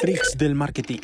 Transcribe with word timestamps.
Freaks 0.00 0.38
del 0.38 0.54
marketing. 0.54 1.00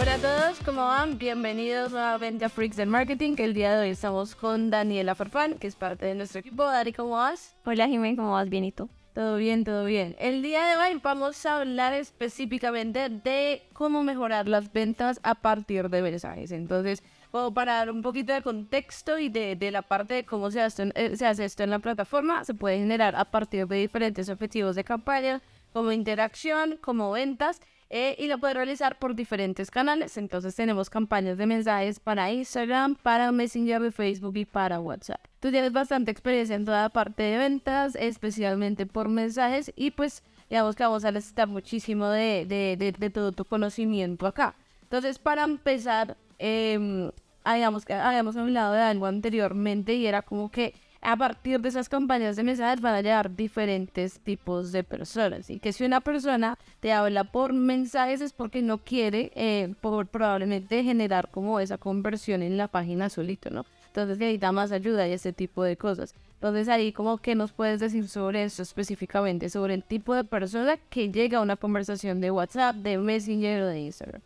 Hola 0.00 0.14
a 0.14 0.18
todos, 0.18 0.58
¿cómo 0.64 0.86
van? 0.86 1.18
Bienvenidos 1.18 1.92
nuevamente 1.92 2.46
a 2.46 2.48
Freaks 2.48 2.76
del 2.76 2.88
Marketing, 2.88 3.36
que 3.36 3.44
el 3.44 3.52
día 3.52 3.76
de 3.76 3.82
hoy 3.82 3.90
estamos 3.90 4.34
con 4.34 4.70
Daniela 4.70 5.14
Farfán, 5.14 5.58
que 5.58 5.66
es 5.66 5.76
parte 5.76 6.06
de 6.06 6.14
nuestro 6.14 6.40
equipo. 6.40 6.64
Dari, 6.64 6.94
¿cómo 6.94 7.10
vas? 7.10 7.56
Hola 7.66 7.88
Jiménez, 7.88 8.16
¿cómo 8.16 8.32
vas? 8.32 8.48
Bien, 8.48 8.64
¿y 8.64 8.72
tú? 8.72 8.88
Todo 9.12 9.36
bien, 9.36 9.64
todo 9.64 9.84
bien. 9.84 10.16
El 10.18 10.40
día 10.40 10.64
de 10.64 10.76
hoy 10.76 11.00
vamos 11.02 11.44
a 11.44 11.58
hablar 11.58 11.92
específicamente 11.92 13.10
de 13.10 13.62
cómo 13.74 14.02
mejorar 14.02 14.48
las 14.48 14.72
ventas 14.72 15.20
a 15.24 15.34
partir 15.34 15.90
de 15.90 16.00
mensajes. 16.00 16.52
Entonces, 16.52 17.02
como 17.30 17.52
para 17.52 17.74
dar 17.74 17.90
un 17.90 18.02
poquito 18.02 18.32
de 18.32 18.42
contexto 18.42 19.18
y 19.18 19.28
de, 19.28 19.56
de 19.56 19.70
la 19.70 19.82
parte 19.82 20.14
de 20.14 20.24
cómo 20.24 20.50
se 20.50 20.60
hace, 20.60 20.90
eh, 20.94 21.16
se 21.16 21.26
hace 21.26 21.44
esto 21.44 21.62
en 21.62 21.70
la 21.70 21.78
plataforma, 21.78 22.44
se 22.44 22.54
puede 22.54 22.78
generar 22.78 23.16
a 23.16 23.24
partir 23.26 23.66
de 23.66 23.76
diferentes 23.76 24.28
objetivos 24.28 24.76
de 24.76 24.84
campaña, 24.84 25.42
como 25.72 25.92
interacción, 25.92 26.78
como 26.80 27.10
ventas, 27.12 27.60
eh, 27.90 28.16
y 28.18 28.26
lo 28.26 28.38
puede 28.38 28.54
realizar 28.54 28.98
por 28.98 29.14
diferentes 29.14 29.70
canales. 29.70 30.16
Entonces 30.16 30.54
tenemos 30.54 30.90
campañas 30.90 31.38
de 31.38 31.46
mensajes 31.46 32.00
para 32.00 32.30
Instagram, 32.30 32.96
para 32.96 33.32
Messenger 33.32 33.80
de 33.80 33.92
Facebook 33.92 34.36
y 34.36 34.44
para 34.44 34.80
WhatsApp. 34.80 35.20
Tú 35.40 35.50
tienes 35.50 35.72
bastante 35.72 36.10
experiencia 36.10 36.56
en 36.56 36.64
toda 36.64 36.88
parte 36.90 37.22
de 37.22 37.38
ventas, 37.38 37.94
especialmente 37.94 38.86
por 38.86 39.08
mensajes, 39.08 39.72
y 39.76 39.90
pues 39.90 40.22
digamos 40.50 40.76
que 40.76 40.82
vamos 40.82 41.04
a 41.04 41.12
necesitar 41.12 41.48
muchísimo 41.48 42.08
de, 42.08 42.44
de, 42.46 42.76
de, 42.78 42.92
de 42.92 43.10
todo 43.10 43.32
tu 43.32 43.44
conocimiento 43.44 44.26
acá. 44.26 44.54
Entonces, 44.82 45.18
para 45.18 45.44
empezar, 45.44 46.16
eh, 46.38 47.10
habíamos, 47.44 47.88
habíamos 47.90 48.36
hablado 48.36 48.74
de 48.74 48.80
algo 48.80 49.06
anteriormente 49.06 49.94
y 49.94 50.06
era 50.06 50.22
como 50.22 50.50
que 50.50 50.74
a 51.00 51.16
partir 51.16 51.60
de 51.60 51.68
esas 51.68 51.88
campañas 51.88 52.36
de 52.36 52.42
mensajes 52.42 52.80
van 52.80 52.94
a 52.94 53.02
llegar 53.02 53.34
diferentes 53.34 54.18
tipos 54.20 54.72
de 54.72 54.82
personas. 54.82 55.48
Y 55.48 55.60
que 55.60 55.72
si 55.72 55.84
una 55.84 56.00
persona 56.00 56.58
te 56.80 56.92
habla 56.92 57.24
por 57.24 57.52
mensajes 57.52 58.20
es 58.20 58.32
porque 58.32 58.62
no 58.62 58.78
quiere 58.78 59.30
eh, 59.34 59.74
por, 59.80 60.06
probablemente 60.06 60.82
generar 60.82 61.30
como 61.30 61.60
esa 61.60 61.78
conversión 61.78 62.42
en 62.42 62.56
la 62.56 62.68
página 62.68 63.08
solito, 63.08 63.50
¿no? 63.50 63.64
Entonces 63.86 64.18
necesita 64.18 64.52
más 64.52 64.72
ayuda 64.72 65.08
y 65.08 65.12
ese 65.12 65.32
tipo 65.32 65.62
de 65.62 65.76
cosas. 65.76 66.14
Entonces 66.34 66.68
ahí 66.68 66.92
como 66.92 67.18
que 67.18 67.34
nos 67.34 67.52
puedes 67.52 67.80
decir 67.80 68.08
sobre 68.08 68.44
eso 68.44 68.62
específicamente, 68.62 69.48
sobre 69.48 69.74
el 69.74 69.82
tipo 69.82 70.14
de 70.14 70.24
persona 70.24 70.76
que 70.76 71.10
llega 71.10 71.38
a 71.38 71.42
una 71.42 71.56
conversación 71.56 72.20
de 72.20 72.30
WhatsApp, 72.30 72.76
de 72.76 72.98
Messenger 72.98 73.62
o 73.62 73.66
de 73.66 73.80
Instagram. 73.80 74.20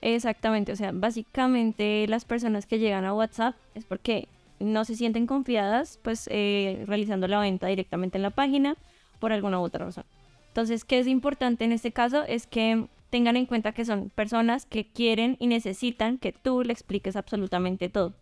Exactamente, 0.00 0.72
o 0.72 0.76
sea, 0.76 0.92
básicamente 0.92 2.06
las 2.08 2.24
personas 2.24 2.66
que 2.66 2.78
llegan 2.78 3.04
a 3.04 3.14
WhatsApp 3.14 3.56
es 3.74 3.84
porque 3.84 4.28
no 4.60 4.84
se 4.84 4.94
sienten 4.94 5.26
confiadas 5.26 5.98
pues 6.02 6.28
eh, 6.30 6.84
realizando 6.86 7.26
la 7.28 7.40
venta 7.40 7.66
directamente 7.66 8.18
en 8.18 8.22
la 8.22 8.30
página 8.30 8.76
por 9.18 9.32
alguna 9.32 9.60
u 9.60 9.64
otra 9.64 9.86
razón. 9.86 10.04
Entonces, 10.48 10.84
¿qué 10.84 10.98
es 10.98 11.06
importante 11.06 11.64
en 11.64 11.72
este 11.72 11.92
caso? 11.92 12.24
Es 12.24 12.46
que 12.46 12.86
tengan 13.10 13.36
en 13.36 13.46
cuenta 13.46 13.72
que 13.72 13.84
son 13.84 14.10
personas 14.10 14.66
que 14.66 14.86
quieren 14.86 15.36
y 15.38 15.46
necesitan 15.46 16.18
que 16.18 16.32
tú 16.32 16.62
le 16.62 16.72
expliques 16.72 17.16
absolutamente 17.16 17.88
todo. 17.88 18.14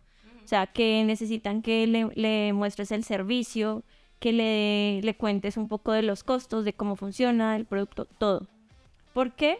O 0.43 0.47
sea, 0.47 0.67
que 0.67 1.03
necesitan 1.03 1.61
que 1.61 1.85
le, 1.87 2.07
le 2.15 2.53
muestres 2.53 2.91
el 2.91 3.03
servicio, 3.03 3.83
que 4.19 4.31
le, 4.31 5.01
le 5.01 5.15
cuentes 5.15 5.57
un 5.57 5.67
poco 5.67 5.91
de 5.91 6.03
los 6.03 6.23
costos, 6.23 6.63
de 6.63 6.73
cómo 6.73 6.95
funciona 6.95 7.55
el 7.55 7.65
producto, 7.65 8.05
todo. 8.05 8.47
¿Por 9.13 9.33
qué? 9.33 9.57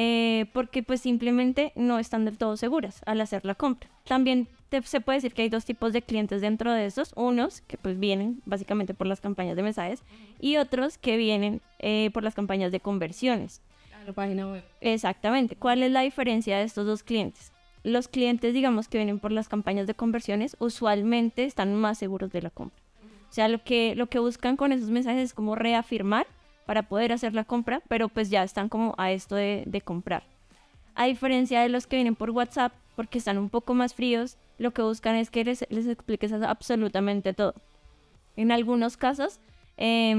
Eh, 0.00 0.46
porque 0.52 0.84
pues 0.84 1.00
simplemente 1.00 1.72
no 1.74 1.98
están 1.98 2.24
del 2.24 2.38
todo 2.38 2.56
seguras 2.56 3.02
al 3.04 3.20
hacer 3.20 3.44
la 3.44 3.56
compra. 3.56 3.90
También 4.04 4.46
te, 4.68 4.80
se 4.82 5.00
puede 5.00 5.16
decir 5.16 5.34
que 5.34 5.42
hay 5.42 5.48
dos 5.48 5.64
tipos 5.64 5.92
de 5.92 6.02
clientes 6.02 6.40
dentro 6.40 6.72
de 6.72 6.86
estos, 6.86 7.12
unos 7.16 7.62
que 7.62 7.78
pues 7.78 7.98
vienen 7.98 8.40
básicamente 8.46 8.94
por 8.94 9.08
las 9.08 9.20
campañas 9.20 9.56
de 9.56 9.64
mensajes 9.64 10.04
y 10.38 10.56
otros 10.56 10.98
que 10.98 11.16
vienen 11.16 11.60
eh, 11.80 12.10
por 12.14 12.22
las 12.22 12.36
campañas 12.36 12.70
de 12.70 12.78
conversiones. 12.78 13.60
A 14.00 14.04
la 14.04 14.12
página 14.12 14.48
web. 14.48 14.62
Exactamente. 14.80 15.56
¿Cuál 15.56 15.82
es 15.82 15.90
la 15.90 16.02
diferencia 16.02 16.58
de 16.58 16.62
estos 16.62 16.86
dos 16.86 17.02
clientes? 17.02 17.50
Los 17.82 18.06
clientes, 18.06 18.54
digamos, 18.54 18.86
que 18.86 18.98
vienen 18.98 19.18
por 19.18 19.32
las 19.32 19.48
campañas 19.48 19.88
de 19.88 19.94
conversiones, 19.94 20.56
usualmente 20.60 21.42
están 21.42 21.74
más 21.74 21.98
seguros 21.98 22.30
de 22.30 22.42
la 22.42 22.50
compra. 22.50 22.80
O 23.28 23.32
sea, 23.32 23.48
lo 23.48 23.64
que, 23.64 23.96
lo 23.96 24.06
que 24.06 24.20
buscan 24.20 24.56
con 24.56 24.70
esos 24.70 24.90
mensajes 24.90 25.24
es 25.24 25.34
como 25.34 25.56
reafirmar 25.56 26.28
para 26.68 26.82
poder 26.82 27.12
hacer 27.14 27.32
la 27.32 27.44
compra, 27.44 27.80
pero 27.88 28.10
pues 28.10 28.28
ya 28.28 28.42
están 28.42 28.68
como 28.68 28.94
a 28.98 29.10
esto 29.10 29.36
de, 29.36 29.82
comprar. 29.82 30.22
A 30.94 31.06
diferencia 31.06 31.62
de 31.62 31.70
los 31.70 31.86
que 31.86 31.96
vienen 31.96 32.14
por 32.14 32.28
WhatsApp, 32.28 32.74
porque 32.94 33.16
están 33.16 33.38
un 33.38 33.48
poco 33.48 33.72
más 33.72 33.94
fríos, 33.94 34.36
lo 34.58 34.72
que 34.72 34.82
buscan 34.82 35.16
es 35.16 35.30
que 35.30 35.44
les, 35.44 35.64
les 35.70 35.86
expliques 35.86 36.30
absolutamente 36.30 37.32
todo. 37.32 37.54
En 38.36 38.52
algunos 38.52 38.98
casos, 38.98 39.40
eh, 39.78 40.14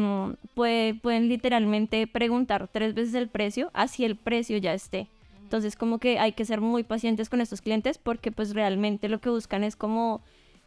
puede, 0.56 0.96
pueden 0.96 1.30
literalmente 1.30 2.08
preguntar 2.08 2.68
tres 2.68 2.96
veces 2.96 3.14
el 3.14 3.28
precio, 3.28 3.70
así 3.76 4.04
el 4.04 4.16
precio 4.16 4.58
ya 4.58 4.74
esté. 4.74 5.06
Entonces, 5.44 5.76
como 5.76 6.00
que 6.00 6.18
hay 6.18 6.32
que 6.32 6.46
ser 6.46 6.62
muy 6.62 6.82
pacientes 6.82 7.30
con 7.30 7.42
estos 7.42 7.62
clientes 7.62 8.00
porque 8.00 8.32
pues 8.32 8.56
realmente 8.56 9.08
lo 9.08 9.20
que 9.20 9.30
buscan 9.30 9.64
es 9.64 9.76
como 9.76 10.22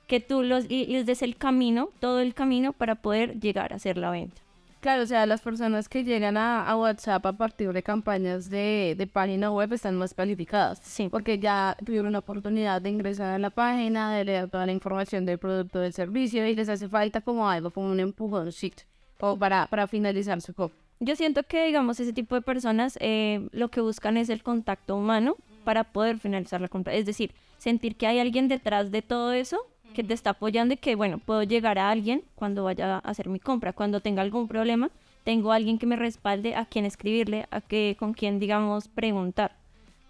que 0.06 0.20
tú 0.20 0.44
los, 0.44 0.70
les 0.70 1.06
des 1.06 1.22
el 1.22 1.34
camino, 1.34 1.88
todo 1.98 2.20
el 2.20 2.34
camino 2.34 2.72
para 2.72 2.94
poder 2.94 3.40
llegar 3.40 3.72
a 3.72 3.76
hacer 3.76 3.98
la 3.98 4.12
venta. 4.12 4.41
Claro, 4.82 5.04
o 5.04 5.06
sea, 5.06 5.26
las 5.26 5.40
personas 5.40 5.88
que 5.88 6.02
llegan 6.02 6.36
a, 6.36 6.68
a 6.68 6.76
WhatsApp 6.76 7.24
a 7.24 7.32
partir 7.34 7.72
de 7.72 7.84
campañas 7.84 8.50
de, 8.50 8.96
de, 8.98 9.06
página 9.06 9.48
web 9.52 9.72
están 9.72 9.96
más 9.96 10.12
calificadas. 10.12 10.80
Sí. 10.82 11.08
Porque 11.08 11.38
ya 11.38 11.76
tuvieron 11.86 12.10
la 12.10 12.18
oportunidad 12.18 12.82
de 12.82 12.90
ingresar 12.90 13.32
a 13.32 13.38
la 13.38 13.50
página, 13.50 14.12
de 14.12 14.24
leer 14.24 14.50
toda 14.50 14.66
la 14.66 14.72
información 14.72 15.24
del 15.24 15.38
producto, 15.38 15.78
del 15.78 15.92
servicio 15.92 16.44
y 16.48 16.56
les 16.56 16.68
hace 16.68 16.88
falta 16.88 17.20
como 17.20 17.48
algo, 17.48 17.70
como 17.70 17.92
un 17.92 18.00
empujoncito 18.00 18.82
o 19.20 19.36
para, 19.36 19.68
para 19.68 19.86
finalizar 19.86 20.40
su 20.40 20.52
compra. 20.52 20.76
Yo 20.98 21.14
siento 21.14 21.44
que, 21.44 21.64
digamos, 21.64 22.00
ese 22.00 22.12
tipo 22.12 22.34
de 22.34 22.42
personas 22.42 22.98
eh, 23.00 23.48
lo 23.52 23.68
que 23.68 23.80
buscan 23.80 24.16
es 24.16 24.30
el 24.30 24.42
contacto 24.42 24.96
humano 24.96 25.36
para 25.62 25.84
poder 25.84 26.18
finalizar 26.18 26.60
la 26.60 26.66
compra. 26.66 26.92
Es 26.94 27.06
decir, 27.06 27.34
sentir 27.56 27.94
que 27.94 28.08
hay 28.08 28.18
alguien 28.18 28.48
detrás 28.48 28.90
de 28.90 29.02
todo 29.02 29.32
eso 29.32 29.64
que 29.92 30.04
te 30.04 30.14
está 30.14 30.30
apoyando 30.30 30.74
y 30.74 30.76
que, 30.76 30.94
bueno, 30.94 31.18
puedo 31.18 31.42
llegar 31.42 31.78
a 31.78 31.90
alguien 31.90 32.22
cuando 32.34 32.64
vaya 32.64 32.96
a 32.96 32.98
hacer 32.98 33.28
mi 33.28 33.38
compra. 33.38 33.72
Cuando 33.72 34.00
tenga 34.00 34.22
algún 34.22 34.48
problema, 34.48 34.90
tengo 35.24 35.52
a 35.52 35.56
alguien 35.56 35.78
que 35.78 35.86
me 35.86 35.96
respalde, 35.96 36.54
a 36.54 36.64
quien 36.66 36.84
escribirle, 36.84 37.46
a 37.50 37.60
que, 37.60 37.96
con 37.98 38.12
quien, 38.12 38.38
digamos, 38.38 38.88
preguntar. 38.88 39.52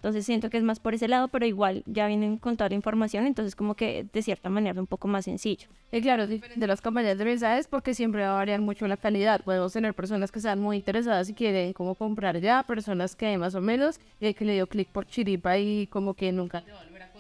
Entonces 0.03 0.27
siento 0.27 0.51
que 0.51 0.57
es 0.57 0.65
más 0.65 0.81
por 0.81 0.95
ese 0.95 1.07
lado, 1.07 1.29
pero 1.29 1.47
igual 1.47 1.85
ya 1.87 2.09
vienen 2.09 2.37
con 2.37 2.57
toda 2.57 2.69
la 2.69 2.75
información, 2.75 3.25
entonces 3.25 3.55
como 3.55 3.77
que 3.77 4.05
de 4.13 4.23
cierta 4.23 4.49
manera 4.49 4.73
es 4.73 4.79
un 4.79 4.89
poco 4.89 5.07
más 5.07 5.27
sencillo. 5.27 5.69
Y 5.93 6.01
claro, 6.01 6.25
es 6.25 6.41
de 6.57 6.67
las 6.67 6.81
campañas 6.81 7.19
de 7.19 7.25
mensajes 7.25 7.69
porque 7.69 7.95
siempre 7.95 8.23
va 8.23 8.33
a 8.33 8.35
variar 8.35 8.61
mucho 8.61 8.89
la 8.89 8.97
calidad. 8.97 9.43
Podemos 9.45 9.73
tener 9.73 9.95
personas 9.95 10.33
que 10.33 10.41
sean 10.41 10.59
muy 10.59 10.79
interesadas 10.79 11.29
y 11.29 11.35
quieren 11.35 11.73
como 11.73 11.95
comprar 11.95 12.41
ya, 12.41 12.65
personas 12.65 13.15
que 13.15 13.39
más 13.39 13.55
o 13.55 13.61
menos, 13.61 14.01
y 14.19 14.35
que 14.35 14.45
le 14.45 14.55
dio 14.55 14.67
clic 14.67 14.89
por 14.89 15.07
chiripa 15.07 15.57
y 15.59 15.87
como 15.87 16.15
que 16.15 16.33
nunca 16.33 16.63
te 16.63 16.73
a. 16.73 17.12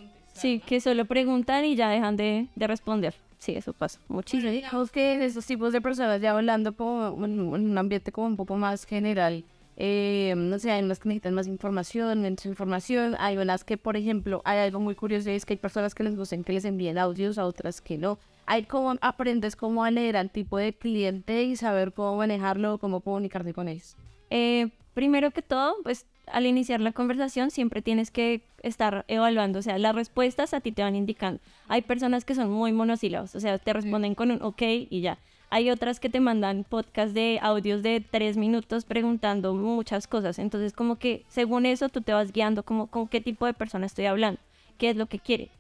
Sí, 0.42 0.60
que 0.66 0.80
solo 0.80 1.04
preguntan 1.04 1.64
y 1.64 1.76
ya 1.76 1.88
dejan 1.88 2.16
de, 2.16 2.48
de 2.56 2.66
responder. 2.66 3.14
Sí, 3.38 3.52
eso 3.52 3.72
pasa 3.72 4.00
muchísimo. 4.08 4.50
Bueno, 4.50 4.56
digamos 4.56 4.90
que 4.90 5.24
estos 5.24 5.46
tipos 5.46 5.72
de 5.72 5.80
personas, 5.80 6.20
ya 6.20 6.32
hablando 6.32 6.76
como 6.76 7.24
en 7.24 7.40
un 7.40 7.78
ambiente 7.78 8.10
como 8.10 8.26
un 8.26 8.36
poco 8.36 8.56
más 8.56 8.84
general, 8.84 9.44
eh, 9.76 10.34
no 10.36 10.58
sé, 10.58 10.72
hay 10.72 10.82
unas 10.82 10.98
que 10.98 11.08
necesitan 11.08 11.34
más 11.34 11.46
información, 11.46 12.22
menos 12.22 12.44
información, 12.44 13.16
hay 13.20 13.36
unas 13.38 13.62
que, 13.62 13.78
por 13.78 13.96
ejemplo, 13.96 14.42
hay 14.44 14.58
algo 14.58 14.80
muy 14.80 14.96
curioso, 14.96 15.30
es 15.30 15.46
que 15.46 15.54
hay 15.54 15.58
personas 15.58 15.94
que 15.94 16.02
les 16.02 16.16
gustan 16.16 16.44
que 16.44 16.52
les 16.52 16.64
envíen 16.64 16.98
audios, 16.98 17.38
a 17.38 17.46
otras 17.46 17.80
que 17.80 17.98
no. 17.98 18.18
Hay 18.46 18.64
como 18.64 18.96
aprendes 19.00 19.54
cómo 19.54 19.84
a 19.84 19.92
leer 19.92 20.16
al 20.16 20.30
tipo 20.30 20.58
de 20.58 20.72
cliente 20.72 21.44
y 21.44 21.54
saber 21.54 21.92
cómo 21.92 22.16
manejarlo, 22.16 22.78
cómo 22.78 23.00
comunicarte 23.00 23.54
con 23.54 23.68
ellos. 23.68 23.96
Eh, 24.30 24.70
primero 24.94 25.30
que 25.30 25.42
todo, 25.42 25.76
pues 25.84 26.06
al 26.26 26.46
iniciar 26.46 26.80
la 26.80 26.92
conversación 26.92 27.50
siempre 27.50 27.82
tienes 27.82 28.10
que 28.10 28.42
estar 28.62 29.04
evaluando, 29.08 29.58
o 29.58 29.62
sea, 29.62 29.78
las 29.78 29.94
respuestas 29.94 30.54
a 30.54 30.60
ti 30.60 30.72
te 30.72 30.82
van 30.82 30.96
indicando. 30.96 31.40
Hay 31.68 31.82
personas 31.82 32.24
que 32.24 32.34
son 32.34 32.50
muy 32.50 32.72
monosílabos, 32.72 33.34
o 33.34 33.40
sea, 33.40 33.58
te 33.58 33.72
responden 33.72 34.14
con 34.14 34.30
un 34.30 34.42
ok 34.42 34.62
y 34.90 35.00
ya. 35.00 35.18
Hay 35.50 35.68
otras 35.68 36.00
que 36.00 36.08
te 36.08 36.18
mandan 36.18 36.64
podcast 36.64 37.12
de 37.12 37.38
audios 37.42 37.82
de 37.82 38.00
tres 38.00 38.38
minutos 38.38 38.86
preguntando 38.86 39.52
muchas 39.52 40.06
cosas. 40.06 40.38
Entonces, 40.38 40.72
como 40.72 40.96
que 40.96 41.26
según 41.28 41.66
eso 41.66 41.90
tú 41.90 42.00
te 42.00 42.14
vas 42.14 42.32
guiando 42.32 42.62
como 42.62 42.86
con 42.86 43.06
qué 43.06 43.20
tipo 43.20 43.44
de 43.44 43.52
persona 43.52 43.84
estoy 43.84 44.06
hablando, 44.06 44.40
qué 44.78 44.88
es 44.88 44.96
lo 44.96 45.06
que 45.06 45.18
quiere. 45.18 45.50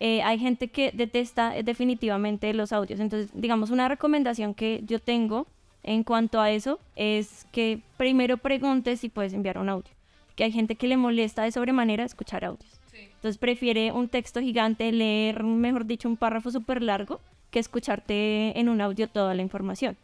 Eh, 0.00 0.22
hay 0.22 0.38
gente 0.38 0.68
que 0.68 0.90
detesta 0.92 1.54
eh, 1.56 1.62
definitivamente 1.62 2.54
los 2.54 2.72
audios. 2.72 2.98
Entonces, 2.98 3.30
digamos, 3.34 3.70
una 3.70 3.88
recomendación 3.88 4.54
que 4.54 4.80
yo 4.86 4.98
tengo 4.98 5.46
en 5.82 6.02
cuanto 6.02 6.40
a 6.40 6.50
eso 6.50 6.80
es 6.96 7.46
que 7.52 7.82
primero 7.98 8.38
preguntes 8.38 9.00
si 9.00 9.10
puedes 9.10 9.34
enviar 9.34 9.58
un 9.58 9.68
audio. 9.68 9.92
Que 10.36 10.44
hay 10.44 10.52
gente 10.52 10.76
que 10.76 10.88
le 10.88 10.96
molesta 10.96 11.42
de 11.42 11.52
sobremanera 11.52 12.04
escuchar 12.04 12.44
audios. 12.44 12.80
Sí. 12.90 12.98
Entonces 13.14 13.38
prefiere 13.38 13.92
un 13.92 14.08
texto 14.08 14.40
gigante, 14.40 14.90
leer, 14.92 15.42
mejor 15.42 15.86
dicho, 15.86 16.08
un 16.08 16.16
párrafo 16.16 16.50
súper 16.50 16.82
largo 16.82 17.20
que 17.50 17.58
escucharte 17.58 18.58
en 18.58 18.68
un 18.68 18.80
audio 18.80 19.08
toda 19.08 19.34
la 19.34 19.42
información. 19.42 19.96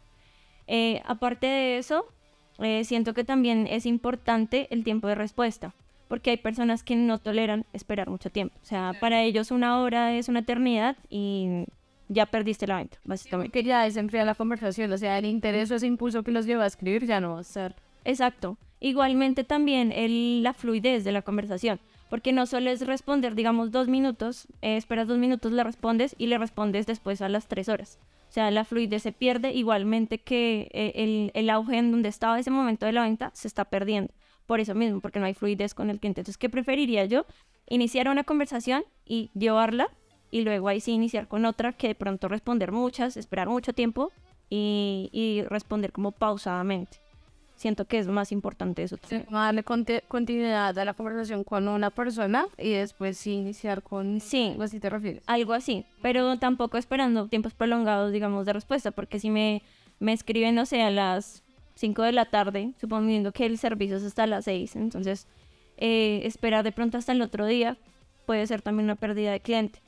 Eh, 0.67 1.01
aparte 1.05 1.47
de 1.47 1.77
eso, 1.79 2.05
eh, 2.59 2.83
siento 2.85 3.13
que 3.13 3.23
también 3.23 3.67
es 3.67 3.85
importante 3.85 4.67
el 4.69 4.83
tiempo 4.83 5.07
de 5.07 5.15
respuesta, 5.15 5.73
porque 6.07 6.29
hay 6.29 6.37
personas 6.37 6.83
que 6.83 6.95
no 6.95 7.17
toleran 7.17 7.65
esperar 7.73 8.07
mucho 8.07 8.29
tiempo. 8.29 8.55
O 8.61 8.65
sea, 8.65 8.93
para 8.99 9.23
ellos 9.23 9.51
una 9.51 9.81
hora 9.81 10.15
es 10.15 10.29
una 10.29 10.39
eternidad 10.39 10.95
y 11.09 11.65
ya 12.07 12.27
perdiste 12.27 12.67
la 12.67 12.77
venta, 12.77 12.99
básicamente. 13.03 13.51
Que 13.51 13.63
ya 13.63 13.83
desenfría 13.83 14.23
la 14.25 14.35
conversación, 14.35 14.91
o 14.93 14.97
sea, 14.97 15.17
el 15.17 15.25
interés 15.25 15.71
o 15.71 15.75
ese 15.75 15.87
impulso 15.87 16.23
que 16.23 16.31
los 16.31 16.45
lleva 16.45 16.65
a 16.65 16.67
escribir 16.67 17.05
ya 17.05 17.19
no 17.19 17.33
va 17.33 17.39
a 17.39 17.43
ser. 17.43 17.75
Exacto. 18.05 18.57
Igualmente 18.79 19.43
también 19.43 19.91
el, 19.91 20.41
la 20.41 20.53
fluidez 20.53 21.03
de 21.03 21.11
la 21.11 21.21
conversación, 21.21 21.79
porque 22.09 22.31
no 22.31 22.45
solo 22.45 22.69
es 22.69 22.85
responder, 22.85 23.35
digamos, 23.35 23.71
dos 23.71 23.87
minutos, 23.87 24.47
eh, 24.61 24.77
esperas 24.77 25.07
dos 25.07 25.17
minutos, 25.17 25.51
le 25.51 25.63
respondes 25.63 26.15
y 26.17 26.27
le 26.27 26.37
respondes 26.37 26.87
después 26.87 27.21
a 27.21 27.29
las 27.29 27.47
tres 27.47 27.67
horas. 27.67 27.99
O 28.29 28.31
sea, 28.31 28.51
la 28.51 28.63
fluidez 28.63 29.03
se 29.03 29.11
pierde 29.11 29.53
igualmente 29.53 30.19
que 30.19 30.69
eh, 30.71 30.93
el, 30.95 31.31
el 31.33 31.49
auge 31.49 31.77
en 31.77 31.91
donde 31.91 32.09
estaba 32.09 32.39
ese 32.39 32.51
momento 32.51 32.85
de 32.85 32.93
la 32.93 33.03
venta 33.03 33.31
se 33.33 33.47
está 33.47 33.65
perdiendo. 33.65 34.13
Por 34.45 34.59
eso 34.59 34.75
mismo, 34.75 35.01
porque 35.01 35.19
no 35.19 35.25
hay 35.25 35.33
fluidez 35.33 35.73
con 35.73 35.89
el 35.89 35.99
cliente. 35.99 36.21
Entonces, 36.21 36.37
¿qué 36.37 36.49
preferiría 36.49 37.05
yo? 37.05 37.25
Iniciar 37.67 38.07
una 38.07 38.23
conversación 38.23 38.83
y 39.05 39.29
llevarla 39.33 39.89
y 40.31 40.41
luego 40.41 40.67
ahí 40.67 40.79
sí 40.79 40.91
iniciar 40.91 41.27
con 41.27 41.45
otra 41.45 41.73
que 41.73 41.89
de 41.89 41.95
pronto 41.95 42.27
responder 42.27 42.71
muchas, 42.71 43.17
esperar 43.17 43.49
mucho 43.49 43.73
tiempo 43.73 44.11
y, 44.49 45.09
y 45.11 45.43
responder 45.43 45.91
como 45.91 46.11
pausadamente. 46.11 46.97
Siento 47.59 47.83
que 47.83 47.99
es 47.99 48.07
más 48.07 48.31
importante 48.31 48.83
eso. 48.83 48.97
Sí, 49.09 49.21
darle 49.29 49.65
conti- 49.65 50.01
continuidad 50.07 50.79
a 50.79 50.85
la 50.85 50.93
conversación 50.93 51.43
con 51.43 51.67
una 51.67 51.89
persona 51.89 52.45
y 52.57 52.71
después 52.71 53.17
sí 53.17 53.33
iniciar 53.33 53.83
con... 53.83 54.21
Sí. 54.21 54.55
¿O 54.57 54.63
así 54.63 54.79
te 54.79 54.89
refieres? 54.89 55.23
Algo 55.27 55.51
así, 55.51 55.85
pero 56.01 56.39
tampoco 56.39 56.77
esperando 56.77 57.27
tiempos 57.27 57.53
prolongados, 57.53 58.13
digamos, 58.13 58.45
de 58.45 58.53
respuesta, 58.53 58.91
porque 58.91 59.19
si 59.19 59.29
me, 59.29 59.61
me 59.99 60.13
escriben, 60.13 60.55
no 60.55 60.65
sé, 60.65 60.81
a 60.81 60.89
las 60.89 61.43
5 61.75 62.01
de 62.03 62.13
la 62.13 62.23
tarde, 62.25 62.71
suponiendo 62.79 63.33
que 63.33 63.45
el 63.45 63.57
servicio 63.57 63.97
es 63.97 64.03
hasta 64.05 64.25
las 64.25 64.45
6, 64.45 64.77
entonces 64.77 65.27
eh, 65.75 66.21
esperar 66.23 66.63
de 66.63 66.71
pronto 66.71 66.97
hasta 66.97 67.11
el 67.11 67.21
otro 67.21 67.45
día 67.45 67.75
puede 68.25 68.47
ser 68.47 68.61
también 68.61 68.85
una 68.85 68.95
pérdida 68.95 69.31
de 69.33 69.41
cliente. 69.41 69.79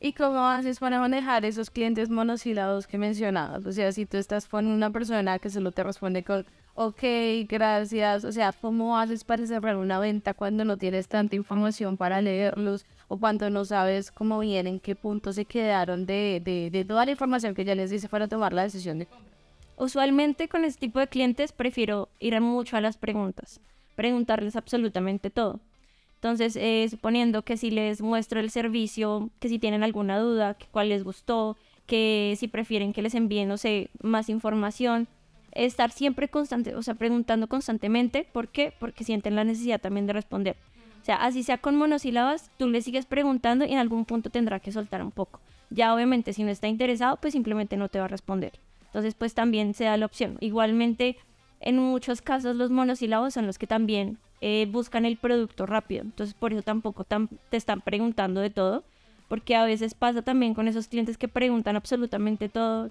¿Y 0.00 0.12
cómo 0.14 0.46
haces 0.46 0.78
para 0.78 0.98
manejar 0.98 1.44
esos 1.44 1.68
clientes 1.70 2.08
monosílabos 2.08 2.86
que 2.86 2.96
mencionabas? 2.96 3.66
O 3.66 3.72
sea, 3.72 3.92
si 3.92 4.06
tú 4.06 4.16
estás 4.16 4.46
con 4.48 4.66
una 4.66 4.90
persona 4.90 5.38
que 5.40 5.50
solo 5.50 5.72
te 5.72 5.82
responde 5.82 6.22
con, 6.22 6.46
ok, 6.80 7.02
gracias, 7.48 8.24
o 8.24 8.30
sea, 8.30 8.52
¿cómo 8.52 8.96
haces 8.96 9.24
para 9.24 9.44
cerrar 9.48 9.76
una 9.76 9.98
venta 9.98 10.32
cuando 10.32 10.64
no 10.64 10.76
tienes 10.76 11.08
tanta 11.08 11.34
información 11.34 11.96
para 11.96 12.22
leerlos 12.22 12.86
o 13.08 13.18
cuando 13.18 13.50
no 13.50 13.64
sabes 13.64 14.12
cómo 14.12 14.38
vienen, 14.38 14.74
en 14.74 14.80
qué 14.80 14.94
punto 14.94 15.32
se 15.32 15.44
quedaron 15.44 16.06
de, 16.06 16.40
de, 16.44 16.70
de 16.70 16.84
toda 16.84 17.04
la 17.04 17.10
información 17.10 17.56
que 17.56 17.64
ya 17.64 17.74
les 17.74 17.90
dice 17.90 18.08
para 18.08 18.28
tomar 18.28 18.52
la 18.52 18.62
decisión 18.62 19.00
de 19.00 19.06
compra? 19.06 19.26
Usualmente 19.76 20.48
con 20.48 20.64
este 20.64 20.86
tipo 20.86 21.00
de 21.00 21.08
clientes 21.08 21.50
prefiero 21.50 22.08
ir 22.20 22.40
mucho 22.40 22.76
a 22.76 22.80
las 22.80 22.96
preguntas, 22.96 23.60
preguntarles 23.96 24.54
absolutamente 24.54 25.30
todo. 25.30 25.58
Entonces, 26.14 26.54
eh, 26.54 26.86
suponiendo 26.88 27.42
que 27.42 27.56
si 27.56 27.72
les 27.72 28.00
muestro 28.00 28.38
el 28.38 28.50
servicio, 28.50 29.30
que 29.40 29.48
si 29.48 29.58
tienen 29.58 29.82
alguna 29.82 30.20
duda, 30.20 30.54
que 30.54 30.66
cuál 30.70 30.90
les 30.90 31.02
gustó, 31.02 31.56
que 31.86 32.36
si 32.38 32.46
prefieren 32.46 32.92
que 32.92 33.02
les 33.02 33.16
envíe, 33.16 33.46
no 33.46 33.56
sé, 33.56 33.90
más 34.00 34.28
información, 34.28 35.08
estar 35.64 35.90
siempre 35.90 36.28
constante, 36.28 36.74
o 36.74 36.82
sea, 36.82 36.94
preguntando 36.94 37.46
constantemente. 37.48 38.26
¿Por 38.32 38.48
qué? 38.48 38.72
Porque 38.78 39.04
sienten 39.04 39.34
la 39.36 39.44
necesidad 39.44 39.80
también 39.80 40.06
de 40.06 40.12
responder. 40.12 40.56
O 41.02 41.04
sea, 41.04 41.16
así 41.16 41.42
sea 41.42 41.58
con 41.58 41.76
monosílabas, 41.76 42.50
tú 42.58 42.68
le 42.68 42.82
sigues 42.82 43.06
preguntando 43.06 43.64
y 43.64 43.72
en 43.72 43.78
algún 43.78 44.04
punto 44.04 44.30
tendrá 44.30 44.60
que 44.60 44.72
soltar 44.72 45.02
un 45.02 45.10
poco. 45.10 45.40
Ya 45.70 45.94
obviamente 45.94 46.32
si 46.32 46.42
no 46.44 46.50
está 46.50 46.68
interesado, 46.68 47.16
pues 47.20 47.32
simplemente 47.32 47.76
no 47.76 47.88
te 47.88 47.98
va 47.98 48.06
a 48.06 48.08
responder. 48.08 48.52
Entonces, 48.86 49.14
pues 49.14 49.34
también 49.34 49.74
se 49.74 49.84
da 49.84 49.96
la 49.96 50.06
opción. 50.06 50.36
Igualmente, 50.40 51.16
en 51.60 51.78
muchos 51.78 52.22
casos 52.22 52.56
los 52.56 52.70
monosílabos 52.70 53.34
son 53.34 53.46
los 53.46 53.58
que 53.58 53.66
también 53.66 54.18
eh, 54.40 54.66
buscan 54.70 55.04
el 55.04 55.16
producto 55.16 55.66
rápido. 55.66 56.02
Entonces, 56.02 56.34
por 56.34 56.52
eso 56.52 56.62
tampoco 56.62 57.04
tam- 57.04 57.28
te 57.50 57.56
están 57.56 57.80
preguntando 57.80 58.40
de 58.40 58.50
todo. 58.50 58.84
Porque 59.28 59.56
a 59.56 59.64
veces 59.64 59.92
pasa 59.92 60.22
también 60.22 60.54
con 60.54 60.68
esos 60.68 60.88
clientes 60.88 61.18
que 61.18 61.28
preguntan 61.28 61.76
absolutamente 61.76 62.48
todo. 62.48 62.88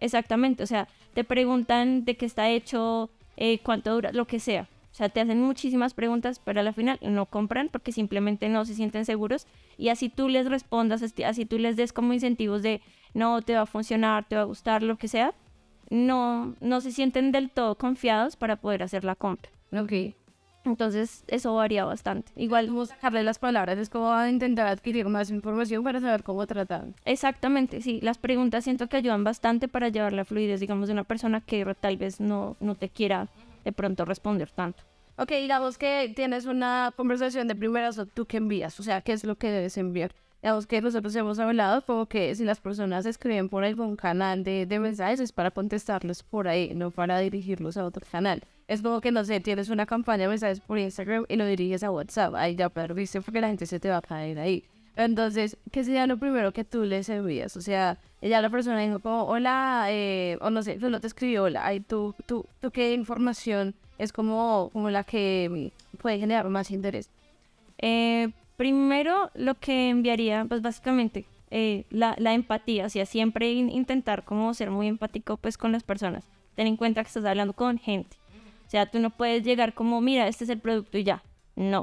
Exactamente, 0.00 0.62
o 0.62 0.66
sea, 0.66 0.88
te 1.14 1.24
preguntan 1.24 2.04
de 2.04 2.16
qué 2.16 2.26
está 2.26 2.48
hecho, 2.48 3.10
eh, 3.36 3.58
cuánto 3.62 3.92
dura, 3.94 4.12
lo 4.12 4.26
que 4.26 4.40
sea. 4.40 4.68
O 4.92 4.94
sea, 4.94 5.08
te 5.08 5.20
hacen 5.20 5.40
muchísimas 5.40 5.94
preguntas, 5.94 6.40
pero 6.44 6.60
a 6.60 6.62
la 6.64 6.72
final 6.72 6.98
no 7.00 7.26
compran 7.26 7.68
porque 7.68 7.92
simplemente 7.92 8.48
no 8.48 8.64
se 8.64 8.74
sienten 8.74 9.04
seguros. 9.04 9.46
Y 9.78 9.88
así 9.88 10.08
tú 10.08 10.28
les 10.28 10.48
respondas, 10.48 11.02
así 11.24 11.46
tú 11.46 11.58
les 11.58 11.76
des 11.76 11.92
como 11.92 12.12
incentivos 12.12 12.62
de 12.62 12.80
no 13.14 13.40
te 13.40 13.54
va 13.54 13.62
a 13.62 13.66
funcionar, 13.66 14.26
te 14.26 14.34
va 14.34 14.42
a 14.42 14.46
gustar, 14.46 14.82
lo 14.82 14.96
que 14.96 15.06
sea, 15.06 15.32
no, 15.90 16.54
no 16.60 16.80
se 16.80 16.92
sienten 16.92 17.30
del 17.30 17.50
todo 17.50 17.76
confiados 17.76 18.36
para 18.36 18.56
poder 18.56 18.82
hacer 18.82 19.04
la 19.04 19.14
compra. 19.14 19.50
Ok. 19.72 20.14
Entonces, 20.64 21.24
eso 21.28 21.54
varía 21.54 21.84
bastante. 21.84 22.32
Igual, 22.36 22.68
Como 22.68 22.86
sacarle 22.86 23.22
las 23.22 23.38
palabras, 23.38 23.78
es 23.78 23.88
como 23.88 24.12
intentar 24.26 24.66
adquirir 24.66 25.08
más 25.08 25.30
información 25.30 25.82
para 25.82 26.00
saber 26.00 26.22
cómo 26.22 26.46
tratar. 26.46 26.86
Exactamente, 27.04 27.80
sí. 27.80 28.00
Las 28.02 28.18
preguntas 28.18 28.64
siento 28.64 28.88
que 28.88 28.98
ayudan 28.98 29.24
bastante 29.24 29.68
para 29.68 29.88
llevar 29.88 30.12
la 30.12 30.24
fluidez, 30.24 30.60
digamos, 30.60 30.88
de 30.88 30.92
una 30.92 31.04
persona 31.04 31.40
que 31.40 31.64
tal 31.80 31.96
vez 31.96 32.20
no, 32.20 32.56
no 32.60 32.74
te 32.74 32.88
quiera 32.88 33.28
de 33.64 33.72
pronto 33.72 34.04
responder 34.04 34.50
tanto. 34.50 34.82
Ok, 35.16 35.32
digamos 35.32 35.76
que 35.76 36.12
tienes 36.14 36.46
una 36.46 36.92
conversación 36.96 37.46
de 37.46 37.54
primeras 37.54 38.00
tú 38.14 38.24
qué 38.24 38.38
envías, 38.38 38.80
o 38.80 38.82
sea, 38.82 39.02
qué 39.02 39.12
es 39.12 39.24
lo 39.24 39.36
que 39.36 39.50
debes 39.50 39.76
enviar. 39.76 40.12
Digamos 40.42 40.66
que 40.66 40.80
nosotros 40.80 41.14
hemos 41.16 41.38
hablado 41.38 41.82
como 41.84 42.06
que 42.06 42.34
si 42.34 42.44
las 42.44 42.60
personas 42.60 43.04
escriben 43.04 43.50
por 43.50 43.62
algún 43.62 43.96
canal 43.96 44.42
de, 44.42 44.64
de 44.64 44.78
mensajes 44.78 45.20
es 45.20 45.32
para 45.32 45.50
contestarles 45.50 46.22
por 46.22 46.48
ahí, 46.48 46.72
no 46.74 46.90
para 46.90 47.18
dirigirlos 47.18 47.76
a 47.76 47.84
otro 47.84 48.04
canal. 48.10 48.42
Es 48.66 48.80
como 48.80 49.00
que, 49.00 49.12
no 49.12 49.24
sé, 49.24 49.40
tienes 49.40 49.68
una 49.68 49.84
campaña 49.84 50.22
de 50.22 50.28
mensajes 50.28 50.60
por 50.60 50.78
Instagram 50.78 51.26
y 51.28 51.36
lo 51.36 51.44
diriges 51.44 51.82
a 51.82 51.90
WhatsApp, 51.90 52.34
ahí 52.36 52.56
ya 52.56 52.70
perdiste 52.70 53.20
porque 53.20 53.40
la 53.40 53.48
gente 53.48 53.66
se 53.66 53.80
te 53.80 53.90
va 53.90 53.98
a 53.98 54.02
caer 54.02 54.38
ahí. 54.38 54.64
Entonces, 54.96 55.56
¿qué 55.70 55.84
sería 55.84 56.06
lo 56.06 56.18
primero 56.18 56.52
que 56.52 56.64
tú 56.64 56.84
les 56.84 57.08
envías? 57.08 57.56
O 57.56 57.60
sea, 57.60 57.98
ya 58.22 58.40
la 58.40 58.48
persona 58.48 58.80
dijo 58.80 58.98
como, 59.00 59.24
hola, 59.24 59.86
eh, 59.88 60.38
o 60.40 60.50
no 60.50 60.62
sé, 60.62 60.78
solo 60.80 61.00
te 61.00 61.06
escribió 61.06 61.44
hola, 61.44 61.66
ahí 61.66 61.80
tú, 61.80 62.14
tú, 62.26 62.46
tú 62.60 62.70
qué 62.70 62.94
información 62.94 63.74
es 63.98 64.12
como, 64.12 64.70
como 64.72 64.88
la 64.90 65.04
que 65.04 65.72
puede 66.00 66.18
generar 66.18 66.48
más 66.48 66.70
interés. 66.70 67.10
Eh, 67.78 68.30
primero, 68.60 69.30
lo 69.34 69.54
que 69.54 69.88
enviaría, 69.88 70.44
pues 70.46 70.60
básicamente, 70.60 71.24
eh, 71.50 71.84
la, 71.88 72.14
la 72.18 72.34
empatía, 72.34 72.84
o 72.84 72.90
sea, 72.90 73.06
siempre 73.06 73.50
in- 73.54 73.70
intentar 73.70 74.22
como 74.22 74.52
ser 74.52 74.70
muy 74.70 74.86
empático 74.86 75.38
pues 75.38 75.56
con 75.56 75.72
las 75.72 75.82
personas. 75.82 76.24
Ten 76.56 76.66
en 76.66 76.76
cuenta 76.76 77.02
que 77.02 77.08
estás 77.08 77.24
hablando 77.24 77.54
con 77.54 77.78
gente. 77.78 78.18
O 78.66 78.70
sea, 78.70 78.84
tú 78.84 78.98
no 78.98 79.08
puedes 79.08 79.44
llegar 79.44 79.72
como, 79.72 80.02
mira, 80.02 80.28
este 80.28 80.44
es 80.44 80.50
el 80.50 80.58
producto 80.58 80.98
y 80.98 81.04
ya. 81.04 81.22
No. 81.56 81.80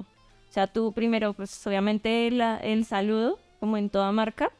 O 0.49 0.51
sea, 0.51 0.67
tú 0.67 0.91
primero, 0.93 1.33
pues 1.33 1.65
obviamente 1.65 2.29
la- 2.29 2.57
el 2.57 2.85
saludo, 2.85 3.39
como 3.59 3.77
en 3.77 3.89
toda 3.89 4.11
marca, 4.11 4.51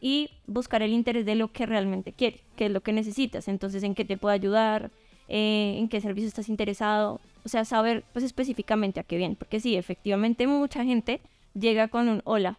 y 0.00 0.30
buscar 0.46 0.80
el 0.82 0.92
interés 0.92 1.26
de 1.26 1.34
lo 1.34 1.50
que 1.50 1.66
realmente 1.66 2.12
quieres, 2.12 2.40
qué 2.54 2.66
es 2.66 2.70
lo 2.70 2.82
que 2.82 2.92
necesitas. 2.92 3.48
Entonces, 3.48 3.82
en 3.82 3.96
qué 3.96 4.04
te 4.04 4.16
puede 4.16 4.36
ayudar, 4.36 4.92
eh, 5.26 5.74
en 5.76 5.88
qué 5.88 6.00
servicio 6.00 6.28
estás 6.28 6.48
interesado. 6.48 7.20
O 7.44 7.48
sea, 7.48 7.64
saber 7.64 8.04
pues 8.12 8.24
específicamente 8.24 9.00
a 9.00 9.02
qué 9.02 9.16
viene. 9.16 9.34
Porque 9.34 9.58
sí, 9.58 9.74
efectivamente 9.74 10.46
mucha 10.46 10.84
gente 10.84 11.20
llega 11.54 11.88
con 11.88 12.08
un 12.08 12.22
hola. 12.24 12.58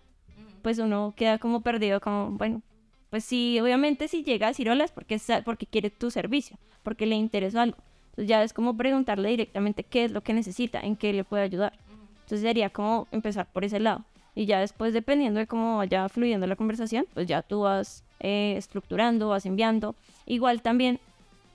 Pues 0.61 0.79
uno 0.79 1.13
queda 1.15 1.37
como 1.37 1.61
perdido, 1.61 2.01
como, 2.01 2.31
bueno, 2.31 2.61
pues 3.09 3.23
sí, 3.23 3.59
obviamente 3.59 4.07
si 4.07 4.23
llega 4.23 4.47
a 4.47 4.49
decir 4.49 4.69
hola 4.69 4.83
es 4.83 4.91
porque, 4.91 5.19
porque 5.43 5.67
quiere 5.67 5.89
tu 5.89 6.09
servicio, 6.11 6.57
porque 6.83 7.05
le 7.05 7.15
interesa 7.15 7.61
algo. 7.61 7.77
Entonces 8.09 8.27
ya 8.27 8.43
es 8.43 8.53
como 8.53 8.75
preguntarle 8.75 9.29
directamente 9.29 9.83
qué 9.83 10.05
es 10.05 10.11
lo 10.11 10.21
que 10.21 10.33
necesita, 10.33 10.79
en 10.79 10.95
qué 10.95 11.13
le 11.13 11.23
puede 11.23 11.43
ayudar. 11.43 11.73
Entonces 12.15 12.41
sería 12.41 12.69
como 12.69 13.07
empezar 13.11 13.47
por 13.51 13.63
ese 13.63 13.79
lado. 13.79 14.03
Y 14.33 14.45
ya 14.45 14.59
después, 14.59 14.93
dependiendo 14.93 15.39
de 15.39 15.47
cómo 15.47 15.77
vaya 15.77 16.09
fluyendo 16.09 16.47
la 16.47 16.55
conversación, 16.55 17.05
pues 17.13 17.27
ya 17.27 17.41
tú 17.41 17.61
vas 17.61 18.03
eh, 18.19 18.55
estructurando, 18.57 19.29
vas 19.29 19.45
enviando. 19.45 19.95
Igual 20.25 20.61
también, 20.61 20.99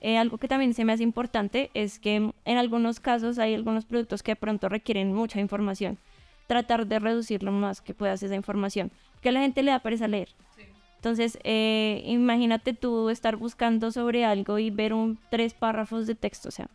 eh, 0.01 0.17
algo 0.17 0.37
que 0.37 0.47
también 0.47 0.73
se 0.73 0.85
me 0.85 0.93
hace 0.93 1.03
importante 1.03 1.69
es 1.73 1.99
que 1.99 2.31
en 2.45 2.57
algunos 2.57 2.99
casos 2.99 3.37
hay 3.37 3.53
algunos 3.53 3.85
productos 3.85 4.23
que 4.23 4.31
de 4.31 4.35
pronto 4.37 4.69
requieren 4.69 5.13
mucha 5.13 5.39
información. 5.39 5.97
Tratar 6.51 6.85
de 6.85 6.99
reducir 6.99 7.43
lo 7.43 7.53
más 7.53 7.79
que 7.79 7.93
puedas 7.93 8.21
esa 8.21 8.35
información. 8.35 8.91
Porque 9.13 9.29
a 9.29 9.31
la 9.31 9.39
gente 9.39 9.63
le 9.63 9.71
da 9.71 9.79
pereza 9.79 10.09
leer. 10.09 10.27
Entonces, 10.97 11.39
eh, 11.45 12.03
imagínate 12.05 12.73
tú 12.73 13.09
estar 13.09 13.37
buscando 13.37 13.89
sobre 13.89 14.25
algo 14.25 14.59
y 14.59 14.69
ver 14.69 14.91
un 14.93 15.17
tres 15.29 15.53
párrafos 15.53 16.07
de 16.07 16.15
texto, 16.15 16.49
o 16.49 16.51
sea, 16.51 16.67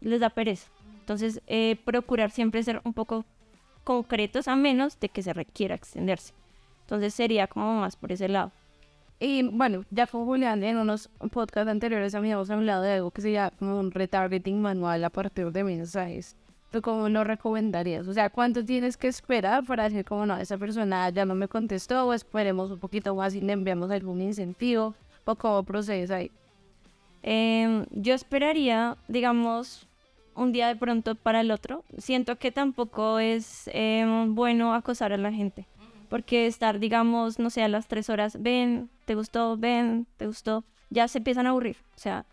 les 0.00 0.20
da 0.20 0.30
pereza. 0.30 0.70
Entonces, 1.00 1.42
eh, 1.46 1.76
procurar 1.84 2.30
siempre 2.30 2.62
ser 2.62 2.80
un 2.84 2.94
poco 2.94 3.26
concretos 3.84 4.48
a 4.48 4.56
menos 4.56 4.98
de 4.98 5.10
que 5.10 5.22
se 5.22 5.34
requiera 5.34 5.74
extenderse. 5.74 6.32
Entonces, 6.84 7.12
sería 7.12 7.48
como 7.48 7.80
más 7.80 7.96
por 7.96 8.10
ese 8.10 8.28
lado. 8.28 8.50
Y 9.20 9.42
bueno, 9.42 9.84
ya 9.90 10.06
con 10.06 10.24
Julián 10.24 10.64
en 10.64 10.78
unos 10.78 11.10
podcasts 11.30 11.70
anteriores 11.70 12.14
habíamos 12.14 12.48
hablado 12.48 12.82
de 12.82 12.94
algo 12.94 13.10
que 13.10 13.20
se 13.20 13.32
llama 13.32 13.50
como 13.58 13.78
un 13.78 13.90
retargeting 13.90 14.62
manual 14.62 15.04
a 15.04 15.10
partir 15.10 15.52
de 15.52 15.64
mensajes. 15.64 16.34
¿Tú 16.70 16.82
cómo 16.82 17.08
lo 17.08 17.24
recomendarías? 17.24 18.06
O 18.08 18.12
sea, 18.12 18.28
¿cuánto 18.28 18.62
tienes 18.64 18.96
que 18.98 19.08
esperar 19.08 19.64
para 19.64 19.84
decir 19.84 20.04
como 20.04 20.26
no, 20.26 20.36
esa 20.36 20.58
persona 20.58 21.08
ya 21.08 21.24
no 21.24 21.34
me 21.34 21.48
contestó 21.48 22.06
o 22.06 22.12
esperemos 22.12 22.70
un 22.70 22.78
poquito 22.78 23.14
más 23.14 23.34
y 23.34 23.40
le 23.40 23.54
enviamos 23.54 23.90
algún 23.90 24.20
incentivo? 24.20 24.94
¿O 25.24 25.34
cómo 25.34 25.62
procedes 25.62 26.10
ahí? 26.10 26.30
Em, 27.22 27.86
yo 27.90 28.14
esperaría, 28.14 28.96
digamos, 29.08 29.88
un 30.34 30.52
día 30.52 30.68
de 30.68 30.76
pronto 30.76 31.14
para 31.14 31.40
el 31.40 31.50
otro. 31.50 31.84
Siento 31.96 32.36
que 32.36 32.52
tampoco 32.52 33.18
es 33.18 33.68
em, 33.72 34.34
bueno 34.34 34.74
acosar 34.74 35.12
a 35.12 35.16
la 35.16 35.32
gente. 35.32 35.66
Porque 36.10 36.46
estar, 36.46 36.78
digamos, 36.78 37.38
no 37.38 37.50
sé, 37.50 37.62
a 37.62 37.68
las 37.68 37.88
tres 37.88 38.08
horas, 38.08 38.40
ven, 38.40 38.88
te 39.04 39.14
gustó, 39.14 39.56
ven, 39.56 40.06
te 40.16 40.26
gustó, 40.26 40.64
ya 40.90 41.08
se 41.08 41.18
empiezan 41.18 41.46
a 41.46 41.50
aburrir. 41.50 41.76
O 41.96 41.98
sea, 41.98 42.24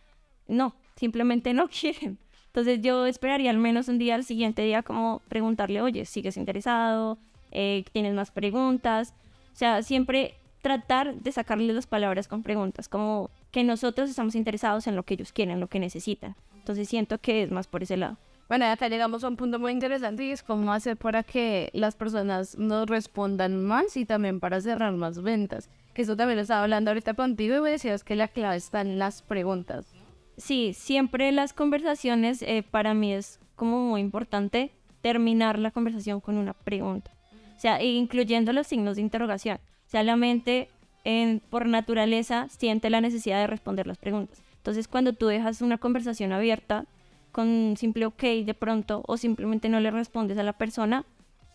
no, 0.48 0.76
simplemente 0.96 1.54
no 1.54 1.68
quieren. 1.82 2.18
Entonces 2.56 2.80
yo 2.82 3.06
esperaría 3.06 3.50
al 3.50 3.58
menos 3.58 3.90
un 3.90 3.98
día 3.98 4.16
al 4.16 4.24
siguiente 4.24 4.62
día 4.62 4.82
como 4.82 5.22
preguntarle, 5.28 5.82
oye, 5.82 6.06
¿sigues 6.06 6.38
interesado? 6.38 7.18
Eh, 7.52 7.84
¿Tienes 7.92 8.14
más 8.14 8.32
preguntas? 8.32 9.14
O 9.52 9.58
sea, 9.58 9.84
siempre 9.84 10.36
tratar 10.62 11.16
de 11.16 11.34
sacarle 11.34 11.74
las 11.74 11.86
palabras 11.86 12.30
con 12.30 12.44
preguntas, 12.44 12.88
como 12.88 13.30
que 13.52 13.66
nosotros 13.66 14.10
estamos 14.10 14.36
interesados 14.36 14.88
en 14.88 14.96
lo 14.96 15.04
que 15.04 15.16
ellos 15.16 15.34
quieren, 15.34 15.60
lo 15.60 15.68
que 15.68 15.82
necesitan. 15.82 16.38
Entonces 16.56 16.88
siento 16.88 17.18
que 17.18 17.44
es 17.44 17.52
más 17.52 17.68
por 17.68 17.84
ese 17.84 17.98
lado. 17.98 18.16
Bueno, 18.48 18.68
acá 18.68 18.88
llegamos 18.88 19.26
a 19.26 19.28
un 19.28 19.36
punto 19.36 19.60
muy 19.60 19.74
interesante 19.74 20.24
y 20.24 20.32
es 20.32 20.42
cómo 20.42 20.72
hacer 20.72 20.96
para 20.96 21.24
que 21.24 21.72
las 21.74 21.98
personas 21.98 22.58
nos 22.58 22.88
respondan 22.88 23.66
más 23.66 23.98
y 23.98 24.06
también 24.06 24.40
para 24.40 24.62
cerrar 24.62 24.94
más 24.94 25.22
ventas. 25.22 25.70
Que 25.94 26.04
eso 26.04 26.16
también 26.16 26.38
lo 26.38 26.44
estaba 26.44 26.64
hablando 26.64 26.92
ahorita 26.92 27.16
contigo 27.16 27.58
y 27.58 27.60
me 27.60 27.72
decías 27.72 28.06
que 28.06 28.16
la 28.16 28.30
clave 28.30 28.56
está 28.56 28.80
en 28.80 28.98
las 28.98 29.24
preguntas. 29.24 29.95
Sí, 30.38 30.74
siempre 30.74 31.32
las 31.32 31.54
conversaciones 31.54 32.42
eh, 32.42 32.64
para 32.70 32.94
mí 32.94 33.14
es 33.14 33.40
como 33.56 33.80
muy 33.80 34.02
importante 34.02 34.72
terminar 35.02 35.60
la 35.60 35.72
conversación 35.72 36.20
con 36.20 36.38
una 36.38 36.54
pregunta. 36.54 37.12
O 37.56 37.60
sea, 37.60 37.82
incluyendo 37.82 38.52
los 38.54 38.68
signos 38.68 38.96
de 38.96 39.02
interrogación. 39.02 39.58
O 39.88 39.90
sea, 39.90 40.04
la 40.04 40.16
mente 40.18 40.70
en, 41.04 41.42
por 41.50 41.68
naturaleza 41.68 42.48
siente 42.50 42.90
la 42.90 43.02
necesidad 43.02 43.40
de 43.40 43.48
responder 43.48 43.88
las 43.88 43.98
preguntas. 43.98 44.42
Entonces, 44.58 44.88
cuando 44.88 45.14
tú 45.14 45.28
dejas 45.28 45.62
una 45.62 45.78
conversación 45.78 46.32
abierta, 46.32 46.86
con 47.32 47.76
simple 47.78 48.06
ok 48.06 48.24
de 48.46 48.54
pronto 48.54 49.04
o 49.08 49.18
simplemente 49.18 49.68
no 49.70 49.80
le 49.80 49.92
respondes 49.92 50.38
a 50.38 50.44
la 50.44 50.54
persona, 50.54 51.06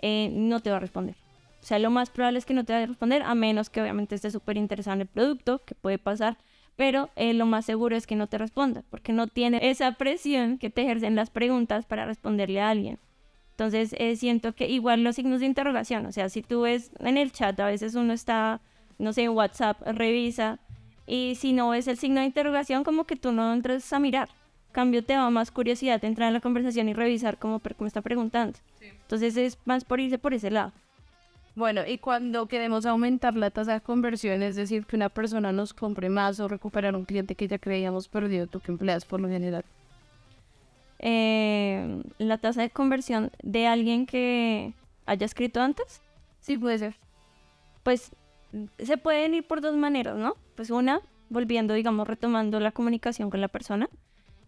eh, 0.03 0.31
no 0.33 0.61
te 0.61 0.71
va 0.71 0.77
a 0.77 0.81
responder. 0.81 1.17
O 1.63 1.67
sea, 1.67 1.79
lo 1.79 1.91
más 1.91 2.11
probable 2.11 2.39
es 2.39 2.47
que 2.47 2.55
no 2.55 2.65
te 2.65 2.73
vaya 2.73 2.85
a 2.85 2.89
responder, 2.89 3.23
a 3.23 3.35
menos 3.35 3.69
que 3.69 3.83
obviamente 3.83 4.15
esté 4.15 4.31
súper 4.31 4.57
interesado 4.57 4.95
en 4.95 5.01
el 5.03 5.07
producto, 5.07 5.63
que 5.65 5.75
puede 5.75 5.99
pasar, 5.99 6.39
pero 6.77 7.11
eh, 7.17 7.35
lo 7.35 7.47
más 7.47 7.65
seguro 7.65 7.97
es 7.97 8.07
que 8.07 8.17
no 8.17 8.27
te 8.27 8.39
responda, 8.39 8.83
porque 8.91 9.13
no 9.13 9.27
tiene 9.27 9.71
esa 9.71 9.93
presión 9.93 10.59
que 10.59 10.71
te 10.71 10.83
ejercen 10.83 11.17
las 11.17 11.31
preguntas 11.31 11.87
para 11.87 12.07
responderle 12.07 12.61
a 12.61 12.71
alguien. 12.71 12.99
Entonces, 13.53 13.95
eh, 13.99 14.17
siento 14.17 14.55
que 14.55 14.69
igual 14.69 15.05
los 15.05 15.17
signos 15.17 15.41
de 15.41 15.47
interrogación, 15.47 16.07
o 16.07 16.13
sea, 16.13 16.29
si 16.29 16.43
tú 16.43 16.63
ves 16.63 16.91
en 16.99 17.19
el 17.19 17.33
chat, 17.33 17.59
a 17.61 17.67
veces 17.67 17.95
uno 17.95 18.13
está, 18.13 18.61
no 18.99 19.13
sé, 19.13 19.23
en 19.23 19.31
WhatsApp, 19.31 19.81
revisa, 19.87 20.59
y 21.07 21.35
si 21.35 21.53
no 21.53 21.71
ves 21.71 21.89
el 21.89 21.99
signo 21.99 22.21
de 22.21 22.27
interrogación, 22.27 22.85
como 22.85 23.05
que 23.05 23.17
tú 23.17 23.33
no 23.33 23.53
entras 23.53 23.93
a 23.93 23.99
mirar 23.99 24.29
cambio 24.71 25.05
te 25.05 25.15
da 25.15 25.29
más 25.31 25.51
curiosidad 25.51 26.05
entrar 26.05 26.29
en 26.29 26.35
la 26.35 26.41
conversación 26.41 26.89
y 26.89 26.95
revisar 26.95 27.39
cómo, 27.39 27.61
cómo 27.61 27.87
está 27.87 28.03
preguntando. 28.03 28.59
Entonces 28.81 29.37
es 29.37 29.59
más 29.65 29.85
por 29.85 30.01
irse 30.01 30.19
por 30.19 30.35
ese 30.35 30.51
lado. 30.51 30.73
Bueno, 31.55 31.83
y 31.87 31.99
cuando 31.99 32.47
queremos 32.47 32.87
aumentar 32.87 33.35
la 33.35 33.51
tasa 33.51 33.75
de 33.75 33.81
conversión, 33.81 34.43
es 34.43 34.57
decir, 34.57 34.87
que 34.87 34.97
una 34.97 35.09
persona 35.09 35.53
nos 35.53 35.75
compre 35.75 36.09
más 36.09 36.39
o 36.41 36.49
recuperar 36.49 36.95
un 36.95 37.05
cliente 37.05 37.35
que 37.35 37.49
ya 37.49 37.59
creíamos 37.59 38.09
perdido, 38.09 38.47
¿tú 38.47 38.61
qué 38.61 38.71
empleas 38.71 39.05
por 39.05 39.21
lo 39.21 39.29
general? 39.29 39.65
Eh, 41.01 42.03
la 42.19 42.39
tasa 42.39 42.63
de 42.63 42.71
conversión 42.71 43.33
de 43.43 43.67
alguien 43.67 44.07
que 44.07 44.75
haya 45.07 45.27
escrito 45.27 45.61
antes. 45.61 46.03
Sí, 46.41 46.57
puede 46.57 46.79
ser. 46.79 46.95
Pues 47.83 48.13
se 48.79 48.97
pueden 48.97 49.35
ir 49.35 49.47
por 49.47 49.61
dos 49.61 49.77
maneras, 49.77 50.17
¿no? 50.17 50.37
Pues 50.55 50.71
una, 50.71 51.01
volviendo, 51.31 51.75
digamos, 51.75 52.07
retomando 52.07 52.61
la 52.61 52.73
comunicación 52.73 53.31
con 53.31 53.41
la 53.41 53.49
persona 53.49 53.89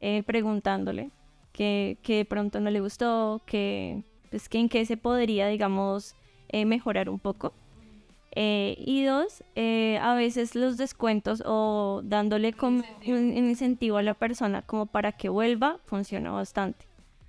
eh, 0.00 0.22
preguntándole 0.24 1.10
que, 1.52 1.96
que, 2.02 2.16
de 2.16 2.24
pronto 2.24 2.60
no 2.60 2.70
le 2.70 2.80
gustó, 2.80 3.40
que, 3.46 4.02
pues, 4.30 4.48
que 4.48 4.58
en 4.58 4.68
qué 4.68 4.84
se 4.84 4.96
podría, 4.96 5.46
digamos, 5.46 6.16
eh, 6.52 6.64
mejorar 6.64 7.08
un 7.08 7.18
poco. 7.18 7.52
Eh, 8.34 8.76
y 8.78 9.04
dos, 9.04 9.44
a 10.00 10.14
veces 10.14 10.54
los 10.54 10.78
descuentos 10.78 11.42
o 11.44 12.00
dándole 12.04 12.54
como 12.54 12.82
un, 13.06 13.36
incentivo 13.36 13.98
a 13.98 14.02
la 14.02 14.14
persona 14.14 14.62
como 14.62 14.86
para 14.86 15.12
que 15.12 15.28
vuelva, 15.28 15.78
funciona 15.84 16.30
bastante. 16.30 16.86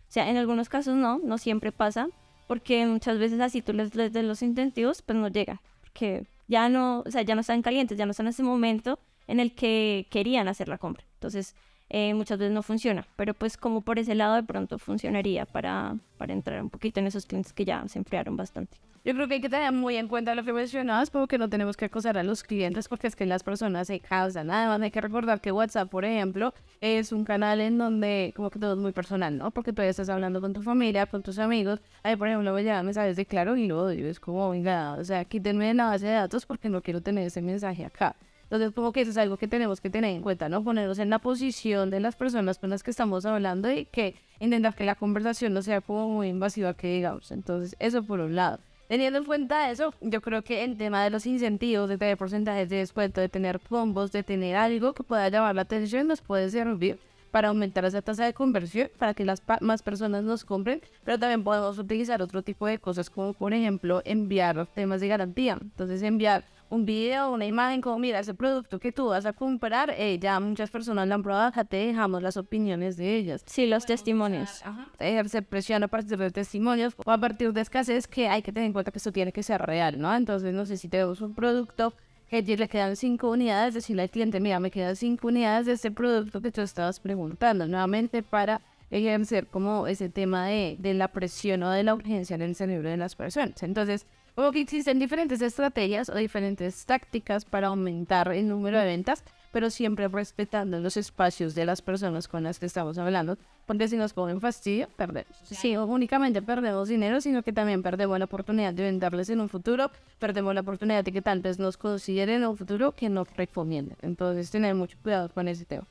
O 0.07 0.13
sea, 0.13 0.29
en 0.29 0.37
algunos 0.37 0.69
casos 0.69 0.95
no, 0.95 1.19
no 1.19 1.37
siempre 1.37 1.71
pasa, 1.71 2.07
porque 2.47 2.85
muchas 2.85 3.17
veces 3.17 3.39
así 3.41 3.61
tú 3.61 3.73
les, 3.73 3.95
les 3.95 4.13
des 4.13 4.23
los 4.23 4.41
incentivos, 4.41 5.01
pues 5.01 5.17
no 5.17 5.27
llega, 5.27 5.61
porque 5.81 6.25
ya 6.47 6.69
no, 6.69 6.99
o 7.05 7.11
sea, 7.11 7.21
ya 7.23 7.35
no 7.35 7.41
están 7.41 7.61
calientes, 7.61 7.97
ya 7.97 8.05
no 8.05 8.11
están 8.11 8.27
en 8.27 8.31
ese 8.31 8.43
momento 8.43 8.99
en 9.27 9.39
el 9.39 9.55
que 9.55 10.07
querían 10.09 10.47
hacer 10.47 10.67
la 10.67 10.77
compra. 10.77 11.05
Entonces, 11.15 11.55
eh, 11.89 12.13
muchas 12.13 12.39
veces 12.39 12.53
no 12.53 12.63
funciona, 12.63 13.05
pero 13.15 13.33
pues 13.33 13.57
como 13.57 13.81
por 13.81 13.99
ese 13.99 14.15
lado 14.15 14.35
de 14.35 14.43
pronto 14.43 14.79
funcionaría 14.79 15.45
para, 15.45 15.97
para 16.17 16.33
entrar 16.33 16.61
un 16.61 16.69
poquito 16.69 16.99
en 16.99 17.07
esos 17.07 17.25
clientes 17.25 17.53
que 17.53 17.65
ya 17.65 17.87
se 17.87 17.99
enfriaron 17.99 18.35
bastante. 18.37 18.77
Yo 19.05 19.13
creo 19.13 19.27
que 19.27 19.33
hay 19.33 19.41
que 19.41 19.49
tener 19.49 19.69
muy 19.73 19.97
en 19.97 20.07
cuenta 20.07 20.33
lo 20.33 20.45
que 20.45 20.53
mencionabas, 20.53 21.09
porque 21.09 21.37
no 21.37 21.49
tenemos 21.49 21.75
que 21.75 21.83
acosar 21.85 22.17
a 22.17 22.23
los 22.23 22.41
clientes, 22.41 22.87
porque 22.87 23.07
es 23.07 23.17
que 23.17 23.25
las 23.25 23.43
personas 23.43 23.87
se 23.87 23.99
causan. 23.99 24.47
Nada 24.47 24.69
más 24.69 24.81
hay 24.81 24.91
que 24.91 25.01
recordar 25.01 25.41
que 25.41 25.51
WhatsApp, 25.51 25.89
por 25.89 26.05
ejemplo, 26.05 26.53
es 26.79 27.11
un 27.11 27.25
canal 27.25 27.59
en 27.59 27.77
donde 27.77 28.31
como 28.33 28.49
que 28.49 28.59
todo 28.59 28.73
es 28.73 28.79
muy 28.79 28.93
personal, 28.93 29.37
¿no? 29.37 29.51
Porque 29.51 29.73
tú 29.73 29.81
estás 29.81 30.07
hablando 30.07 30.39
con 30.39 30.53
tu 30.53 30.61
familia, 30.61 31.05
con 31.05 31.21
tus 31.21 31.37
amigos. 31.37 31.81
Ahí, 32.01 32.15
por 32.15 32.29
ejemplo, 32.29 32.53
me 32.53 32.63
llegan 32.63 32.85
mensajes 32.85 33.17
de 33.17 33.25
claro 33.25 33.57
y 33.57 33.67
lo 33.67 33.83
odio. 33.83 34.07
Es 34.07 34.21
como, 34.21 34.49
venga, 34.51 34.93
o 34.93 35.03
sea, 35.03 35.25
quítenme 35.25 35.67
de 35.67 35.73
la 35.73 35.87
base 35.87 36.05
de 36.05 36.13
datos 36.13 36.45
porque 36.45 36.69
no 36.69 36.81
quiero 36.81 37.01
tener 37.01 37.27
ese 37.27 37.41
mensaje 37.41 37.83
acá. 37.83 38.15
Entonces, 38.53 38.75
como 38.75 38.91
que 38.91 39.01
eso 39.01 39.09
es 39.09 39.17
algo 39.17 39.37
que 39.37 39.47
tenemos 39.47 39.81
que 39.81 39.89
tener 39.89 40.11
en 40.11 40.21
cuenta, 40.21 40.47
¿no? 40.47 40.63
Ponernos 40.63 40.99
en 40.99 41.09
la 41.09 41.17
posición 41.17 41.89
de 41.89 41.99
las 41.99 42.15
personas 42.15 42.59
con 42.59 42.69
las 42.69 42.83
que 42.83 42.91
estamos 42.91 43.25
hablando 43.25 43.71
y 43.71 43.85
que 43.85 44.13
intentar 44.39 44.75
que 44.75 44.83
la 44.83 44.93
conversación 44.93 45.55
no 45.55 45.63
sea 45.63 45.81
como 45.81 46.07
muy 46.07 46.27
invasiva, 46.27 46.75
que 46.75 46.85
digamos. 46.85 47.31
Entonces, 47.31 47.75
eso 47.79 48.03
por 48.03 48.19
un 48.19 48.35
lado. 48.35 48.59
Teniendo 48.87 49.17
en 49.17 49.25
cuenta 49.25 49.71
eso, 49.71 49.95
yo 50.01 50.21
creo 50.21 50.43
que 50.43 50.63
el 50.63 50.77
tema 50.77 51.03
de 51.03 51.09
los 51.09 51.25
incentivos, 51.25 51.89
de 51.89 51.97
tener 51.97 52.15
porcentajes 52.15 52.69
de 52.69 52.75
descuento, 52.75 53.21
de 53.21 53.27
tener 53.27 53.59
combos, 53.59 54.11
de 54.11 54.21
tener 54.21 54.55
algo 54.55 54.93
que 54.93 55.01
pueda 55.01 55.27
llamar 55.29 55.55
la 55.55 55.63
atención, 55.63 56.05
nos 56.05 56.21
puede 56.21 56.47
servir 56.51 56.99
para 57.31 57.47
aumentar 57.47 57.85
esa 57.85 58.03
tasa 58.03 58.23
de 58.23 58.35
conversión, 58.35 58.91
para 58.99 59.15
que 59.15 59.25
las 59.25 59.41
más 59.61 59.81
personas 59.81 60.23
nos 60.23 60.45
compren, 60.45 60.79
pero 61.03 61.17
también 61.17 61.43
podemos 61.43 61.79
utilizar 61.79 62.21
otro 62.21 62.43
tipo 62.43 62.67
de 62.67 62.77
cosas, 62.77 63.09
como 63.09 63.33
por 63.33 63.51
ejemplo 63.51 64.03
enviar 64.05 64.67
temas 64.75 65.01
de 65.01 65.07
garantía. 65.07 65.57
Entonces 65.59 66.03
enviar 66.03 66.43
un 66.73 66.85
video, 66.85 67.31
una 67.31 67.45
imagen, 67.45 67.81
como 67.81 67.99
mira, 67.99 68.19
ese 68.19 68.33
producto 68.33 68.79
que 68.79 68.91
tú 68.91 69.07
vas 69.07 69.25
a 69.25 69.33
comprar, 69.33 69.93
eh, 69.97 70.17
ya 70.19 70.39
muchas 70.39 70.71
personas 70.71 71.07
lo 71.07 71.15
han 71.15 71.23
probado, 71.23 71.51
ya 71.55 71.63
te 71.63 71.77
dejamos 71.77 72.21
las 72.23 72.35
opiniones 72.35 72.97
de 72.97 73.15
ellas. 73.15 73.43
Sí, 73.45 73.67
los 73.67 73.85
testimonios. 73.85 74.63
Ejerce 74.99 75.41
presión 75.41 75.83
a 75.83 75.87
partir 75.87 76.17
de 76.17 76.31
testimonios 76.31 76.95
o 77.05 77.11
a 77.11 77.17
partir 77.17 77.53
de 77.53 77.61
escasez 77.61 78.07
que 78.07 78.27
hay 78.27 78.41
que 78.41 78.51
tener 78.51 78.67
en 78.67 78.73
cuenta 78.73 78.91
que 78.91 78.97
esto 78.97 79.11
tiene 79.11 79.31
que 79.31 79.43
ser 79.43 79.61
real, 79.61 79.99
¿no? 79.99 80.13
Entonces, 80.15 80.53
no 80.53 80.65
sé 80.65 80.77
si 80.77 80.89
tenemos 80.89 81.21
un 81.21 81.35
producto 81.35 81.93
que 82.29 82.41
le 82.41 82.67
quedan 82.67 82.95
cinco 82.95 83.29
unidades, 83.29 83.75
decirle 83.75 84.01
al 84.01 84.09
cliente, 84.09 84.39
mira, 84.39 84.59
me 84.59 84.71
quedan 84.71 84.95
cinco 84.95 85.27
unidades 85.27 85.67
de 85.67 85.73
ese 85.73 85.91
producto 85.91 86.41
que 86.41 86.51
tú 86.51 86.61
estabas 86.61 86.99
preguntando, 86.99 87.67
nuevamente 87.67 88.23
para 88.23 88.61
ejercer 88.93 89.47
como 89.47 89.87
ese 89.87 90.09
tema 90.09 90.47
de, 90.47 90.75
de 90.79 90.93
la 90.93 91.07
presión 91.07 91.63
o 91.63 91.71
de 91.71 91.83
la 91.83 91.95
urgencia 91.95 92.35
en 92.35 92.41
el 92.43 92.55
cerebro 92.55 92.89
de 92.89 92.97
las 92.97 93.15
personas. 93.15 93.63
Entonces, 93.63 94.05
como 94.35 94.51
que 94.51 94.61
existen 94.61 94.97
diferentes 94.97 95.41
estrategias 95.41 96.09
o 96.09 96.15
diferentes 96.15 96.85
tácticas 96.85 97.45
para 97.45 97.67
aumentar 97.67 98.31
el 98.33 98.47
número 98.47 98.79
de 98.79 98.85
ventas, 98.85 99.23
pero 99.51 99.69
siempre 99.69 100.07
respetando 100.07 100.79
los 100.79 100.97
espacios 100.97 101.53
de 101.53 101.65
las 101.65 101.83
personas 101.83 102.27
con 102.27 102.41
las 102.41 102.57
que 102.57 102.65
estamos 102.65 102.97
hablando, 102.97 103.37
porque 103.67 103.87
si 103.87 103.95
nos 103.95 104.13
ponen 104.13 104.41
fastidio, 104.41 104.87
perdemos. 104.97 105.37
Sí, 105.43 105.77
únicamente 105.77 106.41
perdemos 106.41 106.89
dinero, 106.89 107.21
sino 107.21 107.43
que 107.43 107.53
también 107.53 107.83
perdemos 107.83 108.17
la 108.17 108.25
oportunidad 108.25 108.73
de 108.73 108.83
venderles 108.83 109.29
en 109.29 109.39
un 109.39 109.49
futuro, 109.49 109.91
perdemos 110.17 110.55
la 110.55 110.61
oportunidad 110.61 111.03
de 111.03 111.11
que 111.11 111.21
tal 111.21 111.41
vez 111.41 111.59
nos 111.59 111.77
consideren 111.77 112.41
en 112.41 112.49
un 112.49 112.57
futuro 112.57 112.93
que 112.93 113.09
nos 113.09 113.31
recomienden. 113.37 113.97
Entonces, 114.01 114.49
tener 114.49 114.73
mucho 114.73 114.97
cuidado 115.03 115.29
con 115.29 115.47
ese 115.47 115.65
tema. 115.65 115.85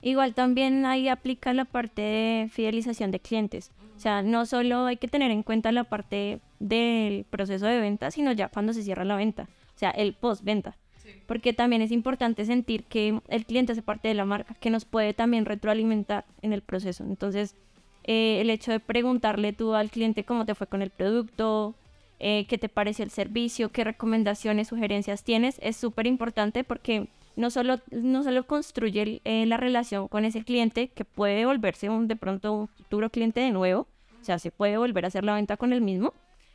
Igual 0.00 0.34
también 0.34 0.86
ahí 0.86 1.08
aplica 1.08 1.52
la 1.52 1.64
parte 1.64 2.02
de 2.02 2.48
fidelización 2.50 3.10
de 3.10 3.20
clientes. 3.20 3.72
O 3.96 4.00
sea, 4.00 4.22
no 4.22 4.46
solo 4.46 4.86
hay 4.86 4.96
que 4.96 5.08
tener 5.08 5.30
en 5.32 5.42
cuenta 5.42 5.72
la 5.72 5.84
parte 5.84 6.40
del 6.60 7.24
proceso 7.24 7.66
de 7.66 7.80
venta, 7.80 8.10
sino 8.10 8.30
ya 8.32 8.48
cuando 8.48 8.72
se 8.72 8.84
cierra 8.84 9.04
la 9.04 9.16
venta, 9.16 9.48
o 9.74 9.78
sea, 9.78 9.90
el 9.90 10.14
post-venta. 10.14 10.76
Porque 11.26 11.52
también 11.52 11.82
es 11.82 11.90
importante 11.90 12.44
sentir 12.44 12.84
que 12.84 13.20
el 13.28 13.46
cliente 13.46 13.72
hace 13.72 13.82
parte 13.82 14.08
de 14.08 14.14
la 14.14 14.24
marca, 14.24 14.54
que 14.54 14.70
nos 14.70 14.84
puede 14.84 15.14
también 15.14 15.46
retroalimentar 15.46 16.26
en 16.42 16.52
el 16.52 16.62
proceso. 16.62 17.02
Entonces, 17.02 17.56
eh, 18.04 18.40
el 18.40 18.50
hecho 18.50 18.70
de 18.72 18.80
preguntarle 18.80 19.52
tú 19.52 19.74
al 19.74 19.90
cliente 19.90 20.24
cómo 20.24 20.46
te 20.46 20.54
fue 20.54 20.66
con 20.66 20.80
el 20.80 20.90
producto, 20.90 21.74
eh, 22.20 22.46
qué 22.48 22.56
te 22.56 22.68
parece 22.68 23.02
el 23.02 23.10
servicio, 23.10 23.70
qué 23.70 23.84
recomendaciones, 23.84 24.68
sugerencias 24.68 25.24
tienes, 25.24 25.58
es 25.62 25.76
súper 25.76 26.06
importante 26.06 26.64
porque 26.64 27.08
no 27.38 27.50
solo, 27.50 27.78
no 27.92 28.24
solo 28.24 28.46
construye 28.46 29.20
eh, 29.24 29.46
la 29.46 29.56
relación 29.56 30.08
con 30.08 30.24
ese 30.24 30.42
cliente, 30.42 30.88
que 30.88 31.04
puede 31.04 31.46
volverse 31.46 31.88
un, 31.88 32.08
de 32.08 32.16
pronto 32.16 32.52
un 32.52 32.68
futuro 32.68 33.10
cliente 33.10 33.40
de 33.40 33.52
nuevo, 33.52 33.86
o 34.20 34.24
sea, 34.24 34.40
se 34.40 34.50
puede 34.50 34.76
volver 34.76 35.04
a 35.04 35.08
hacer 35.08 35.24
la 35.24 35.34
venta 35.34 35.56
con 35.56 35.72
el 35.72 35.80
mismo, 35.80 36.12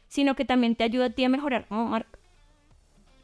sino 0.09 0.35
que 0.35 0.43
también 0.43 0.75
te 0.75 0.83
ayuda 0.83 1.05
a 1.05 1.09
ti 1.09 1.23
a 1.23 1.29
mejorar 1.29 1.65
como 1.67 1.85
marca. 1.85 2.19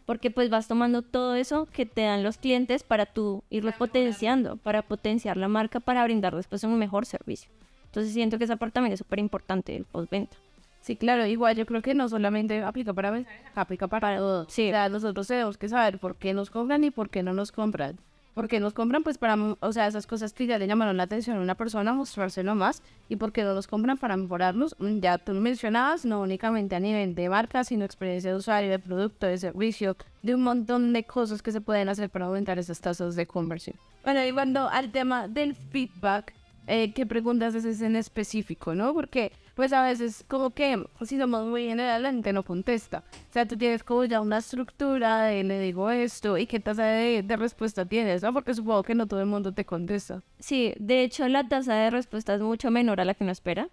Porque 0.06 0.32
pues 0.32 0.50
vas 0.50 0.70
tomando 0.70 1.02
todo 1.02 1.36
eso 1.36 1.68
que 1.68 1.86
te 1.86 2.04
dan 2.04 2.24
los 2.24 2.38
clientes 2.38 2.84
para 2.84 3.06
tú 3.06 3.44
irlo 3.50 3.74
potenciando, 3.78 4.56
para 4.56 4.82
potenciar 4.82 5.36
la 5.36 5.50
marca, 5.50 5.82
para 5.82 6.04
brindar 6.06 6.36
después 6.36 6.64
un 6.64 6.80
mejor 6.80 7.06
servicio. 7.06 7.52
Entonces 7.86 8.14
siento 8.14 8.38
que 8.38 8.46
esa 8.46 8.56
parte 8.56 8.76
también 8.76 8.94
es 8.94 9.00
súper 9.00 9.20
importante, 9.20 9.76
el 9.76 9.84
postventa. 9.84 10.38
Sí, 10.82 10.96
claro, 10.96 11.26
igual 11.26 11.56
yo 11.56 11.66
creo 11.66 11.82
que 11.82 11.94
no 11.94 12.08
solamente 12.10 12.64
aplica 12.64 12.94
para 12.94 13.12
mensajes, 13.12 13.42
aplica 13.56 13.88
para 13.88 14.18
todo. 14.18 14.46
Sí. 14.50 14.70
O 14.70 14.72
sea, 14.72 14.90
nosotros 14.90 15.28
tenemos 15.28 15.58
que 15.58 15.70
saber 15.70 16.00
por 16.00 16.16
qué 16.16 16.34
nos 16.34 16.50
compran 16.50 16.84
y 16.84 16.92
por 16.92 17.10
qué 17.10 17.24
no 17.24 17.34
nos 17.34 17.52
compran. 17.52 18.00
¿Por 18.34 18.48
qué 18.48 18.62
nos 18.62 18.74
compran? 18.74 19.04
Pues 19.04 19.18
para, 19.18 19.36
o 19.60 19.72
sea, 19.74 19.88
esas 19.88 20.08
cosas 20.08 20.32
que 20.32 20.46
ya 20.46 20.58
le 20.58 20.66
llamaron 20.66 20.96
la 20.96 21.04
atención 21.04 21.38
a 21.38 21.42
una 21.42 21.56
persona, 21.56 21.92
mostrárselo 21.92 22.56
más. 22.56 22.82
¿Y 23.10 23.18
por 23.18 23.34
qué 23.34 23.44
no 23.44 23.54
los 23.54 23.68
compran? 23.68 23.98
Para 23.98 24.16
mejorarlos. 24.16 24.78
Mm, 24.80 25.00
ya 25.00 25.18
tú 25.18 25.34
mencionabas, 25.34 26.06
no 26.06 26.22
únicamente 26.22 26.76
a 26.76 26.80
nivel 26.80 27.16
de 27.16 27.28
marca, 27.28 27.66
sino 27.66 27.84
experiencia 27.84 28.32
de 28.32 28.38
usuario, 28.38 28.70
de 28.70 28.80
producto, 28.80 29.28
de 29.28 29.38
servicio, 29.38 29.98
de 30.22 30.36
un 30.36 30.44
montón 30.44 30.94
de 30.94 31.04
cosas 31.04 31.42
que 31.42 31.52
se 31.52 31.60
pueden 31.60 31.90
hacer 31.90 32.10
para 32.10 32.28
aumentar 32.28 32.58
esas 32.60 32.80
tasas 32.80 33.18
de 33.18 33.26
conversión. 33.26 33.76
Bueno, 34.06 34.26
y 34.26 34.32
cuando 34.32 34.70
al 34.70 34.92
tema 34.92 35.28
del 35.28 35.56
feedback, 35.56 36.34
eh, 36.70 36.94
qué 36.94 37.08
preguntas 37.08 37.56
haces 37.56 37.82
en 37.82 37.96
específico, 37.96 38.76
¿no? 38.76 38.94
Porque 38.94 39.32
pues 39.56 39.74
a 39.74 39.82
veces 39.82 40.24
como 40.28 40.52
que 40.52 40.86
si 41.02 41.18
somos 41.18 41.48
muy 41.48 41.66
general 41.66 42.04
la 42.04 42.12
gente 42.12 42.32
no 42.32 42.44
contesta. 42.44 43.04
O 43.30 43.34
sea, 43.34 43.48
tú 43.48 43.58
tienes 43.58 43.84
como 43.84 44.06
ya 44.06 44.22
una 44.22 44.38
estructura 44.38 45.24
de 45.24 45.44
le 45.44 45.60
digo 45.60 45.90
esto 45.90 46.38
y 46.38 46.46
qué 46.46 46.60
tasa 46.60 46.84
de, 46.84 47.24
respuesta 47.38 47.86
tienes, 47.86 48.22
¿no? 48.22 48.32
Porque 48.34 48.54
supongo 48.54 48.84
que 48.84 48.94
no 48.94 49.08
todo 49.08 49.20
el 49.20 49.26
mundo 49.26 49.52
te 49.52 49.66
contesta. 49.66 50.22
Sí, 50.38 50.76
de 50.80 51.04
hecho 51.04 51.28
la 51.28 51.48
tasa 51.48 51.74
de 51.74 51.90
respuesta 51.90 52.36
es 52.36 52.42
mucho 52.42 52.70
menor 52.70 53.02
a 53.02 53.06
la 53.06 53.16
que 53.16 53.24
uno 53.24 53.32
espera, 53.32 53.68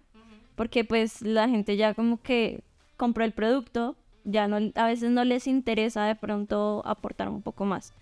porque 0.55 0.83
pues 0.83 1.21
la 1.21 1.47
gente 1.47 1.77
ya 1.77 1.93
como 1.93 2.19
que 2.19 2.61
compró 2.97 3.23
el 3.23 3.31
producto, 3.31 3.95
ya 4.23 4.47
no, 4.47 4.71
a 4.73 4.87
veces 4.87 5.11
no 5.11 5.23
les 5.23 5.45
interesa 5.45 6.05
de 6.05 6.15
pronto 6.15 6.81
aportar 6.83 7.29
un 7.29 7.43
poco 7.43 7.63
más. 7.63 7.93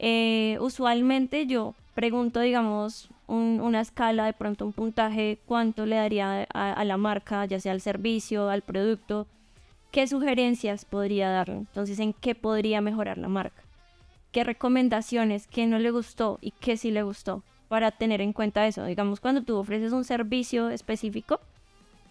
Eh, 0.00 0.58
usualmente 0.60 1.46
yo 1.46 1.76
pregunto, 1.94 2.40
digamos, 2.40 3.08
una 3.26 3.80
escala, 3.80 4.26
de 4.26 4.32
pronto 4.32 4.66
un 4.66 4.72
puntaje, 4.72 5.38
cuánto 5.46 5.86
le 5.86 5.96
daría 5.96 6.46
a, 6.52 6.84
la 6.84 6.96
marca, 6.96 7.44
ya 7.46 7.60
sea 7.60 7.72
al 7.72 7.80
servicio, 7.80 8.48
al 8.48 8.62
producto, 8.62 9.26
qué 9.90 10.06
sugerencias 10.06 10.84
podría 10.84 11.30
darle, 11.30 11.56
entonces 11.56 11.98
en 12.00 12.12
qué 12.12 12.34
podría 12.34 12.80
mejorar 12.80 13.18
la 13.18 13.28
marca, 13.28 13.62
qué 14.32 14.44
recomendaciones, 14.44 15.46
qué 15.46 15.66
no 15.66 15.78
le 15.78 15.90
gustó 15.90 16.38
y 16.40 16.50
qué 16.52 16.76
sí 16.76 16.90
le 16.90 17.02
gustó, 17.02 17.42
para 17.68 17.90
tener 17.90 18.20
en 18.20 18.32
cuenta 18.32 18.66
eso. 18.66 18.84
Digamos, 18.84 19.20
cuando 19.20 19.42
tú 19.42 19.56
ofreces 19.56 19.92
un 19.92 20.04
servicio 20.04 20.68
específico, 20.70 21.40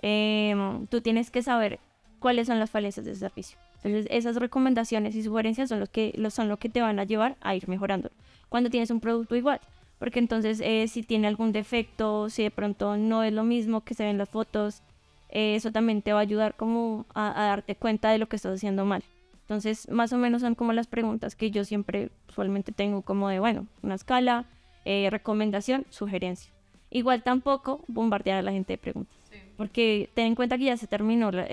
em, 0.02 0.88
tú 0.88 1.02
tienes 1.02 1.30
que 1.30 1.42
saber 1.42 1.80
cuáles 2.20 2.48
son 2.48 2.60
las 2.60 2.72
falencias 2.72 3.06
de 3.06 3.12
ese 3.12 3.22
servicio. 3.22 3.58
Entonces, 3.84 4.08
esas 4.10 4.38
recomendaciones 4.38 5.16
y 5.16 5.24
sugerencias 5.24 5.70
son, 5.70 5.80
los 5.80 5.90
que, 5.90 6.14
son 6.32 6.48
lo 6.48 6.58
que 6.58 6.70
te 6.70 6.82
van 6.82 7.00
a 7.00 7.04
llevar 7.04 7.36
a 7.42 7.56
ir 7.56 7.68
mejorando. 7.68 8.12
Cuando 8.50 8.70
tienes 8.70 8.92
un 8.92 9.02
producto 9.02 9.36
igual, 9.36 9.60
porque 10.04 10.20
entonces 10.20 10.60
eh, 10.62 10.90
si 10.90 11.02
tiene 11.02 11.30
algún 11.30 11.54
defecto, 11.54 12.30
si 12.30 12.44
de 12.44 12.52
pronto 12.52 12.98
no 12.98 13.24
es 13.24 13.32
lo 13.32 13.46
mismo 13.46 13.86
que 13.86 13.94
se 13.94 14.04
ven 14.04 14.18
las 14.18 14.28
fotos, 14.28 14.82
eh, 15.30 15.56
eso 15.56 15.72
también 15.72 16.02
te 16.02 16.12
va 16.12 16.20
a 16.20 16.24
ayudar 16.24 16.56
como 16.58 17.06
a, 17.16 17.32
darte 17.32 17.78
cuenta 17.78 18.12
de 18.12 18.18
lo 18.18 18.28
que 18.28 18.36
estás 18.36 18.56
haciendo 18.56 18.84
mal. 18.84 19.02
Entonces, 19.44 19.88
más 19.90 20.12
o 20.12 20.18
menos 20.18 20.42
son 20.42 20.56
como 20.56 20.74
las 20.74 20.88
preguntas 20.88 21.38
que 21.38 21.52
yo 21.52 21.64
siempre 21.64 22.10
usualmente 22.28 22.74
tengo 22.74 23.02
como 23.02 23.30
de, 23.30 23.40
bueno, 23.40 23.66
una 23.82 23.96
escala, 23.96 24.44
eh, 24.84 25.08
recomendación, 25.10 25.86
sugerencia. 25.90 26.52
Igual 26.90 27.24
tampoco 27.24 27.80
bombardear 27.88 28.40
a 28.40 28.42
la 28.42 28.52
gente 28.52 28.74
de 28.74 28.80
preguntas, 28.80 29.16
porque 29.56 30.10
ten 30.16 30.26
en 30.26 30.36
cuenta 30.36 30.58
que 30.58 30.66
ya 30.66 30.76
se 30.76 30.86
terminó 30.88 31.32
la, 31.32 31.48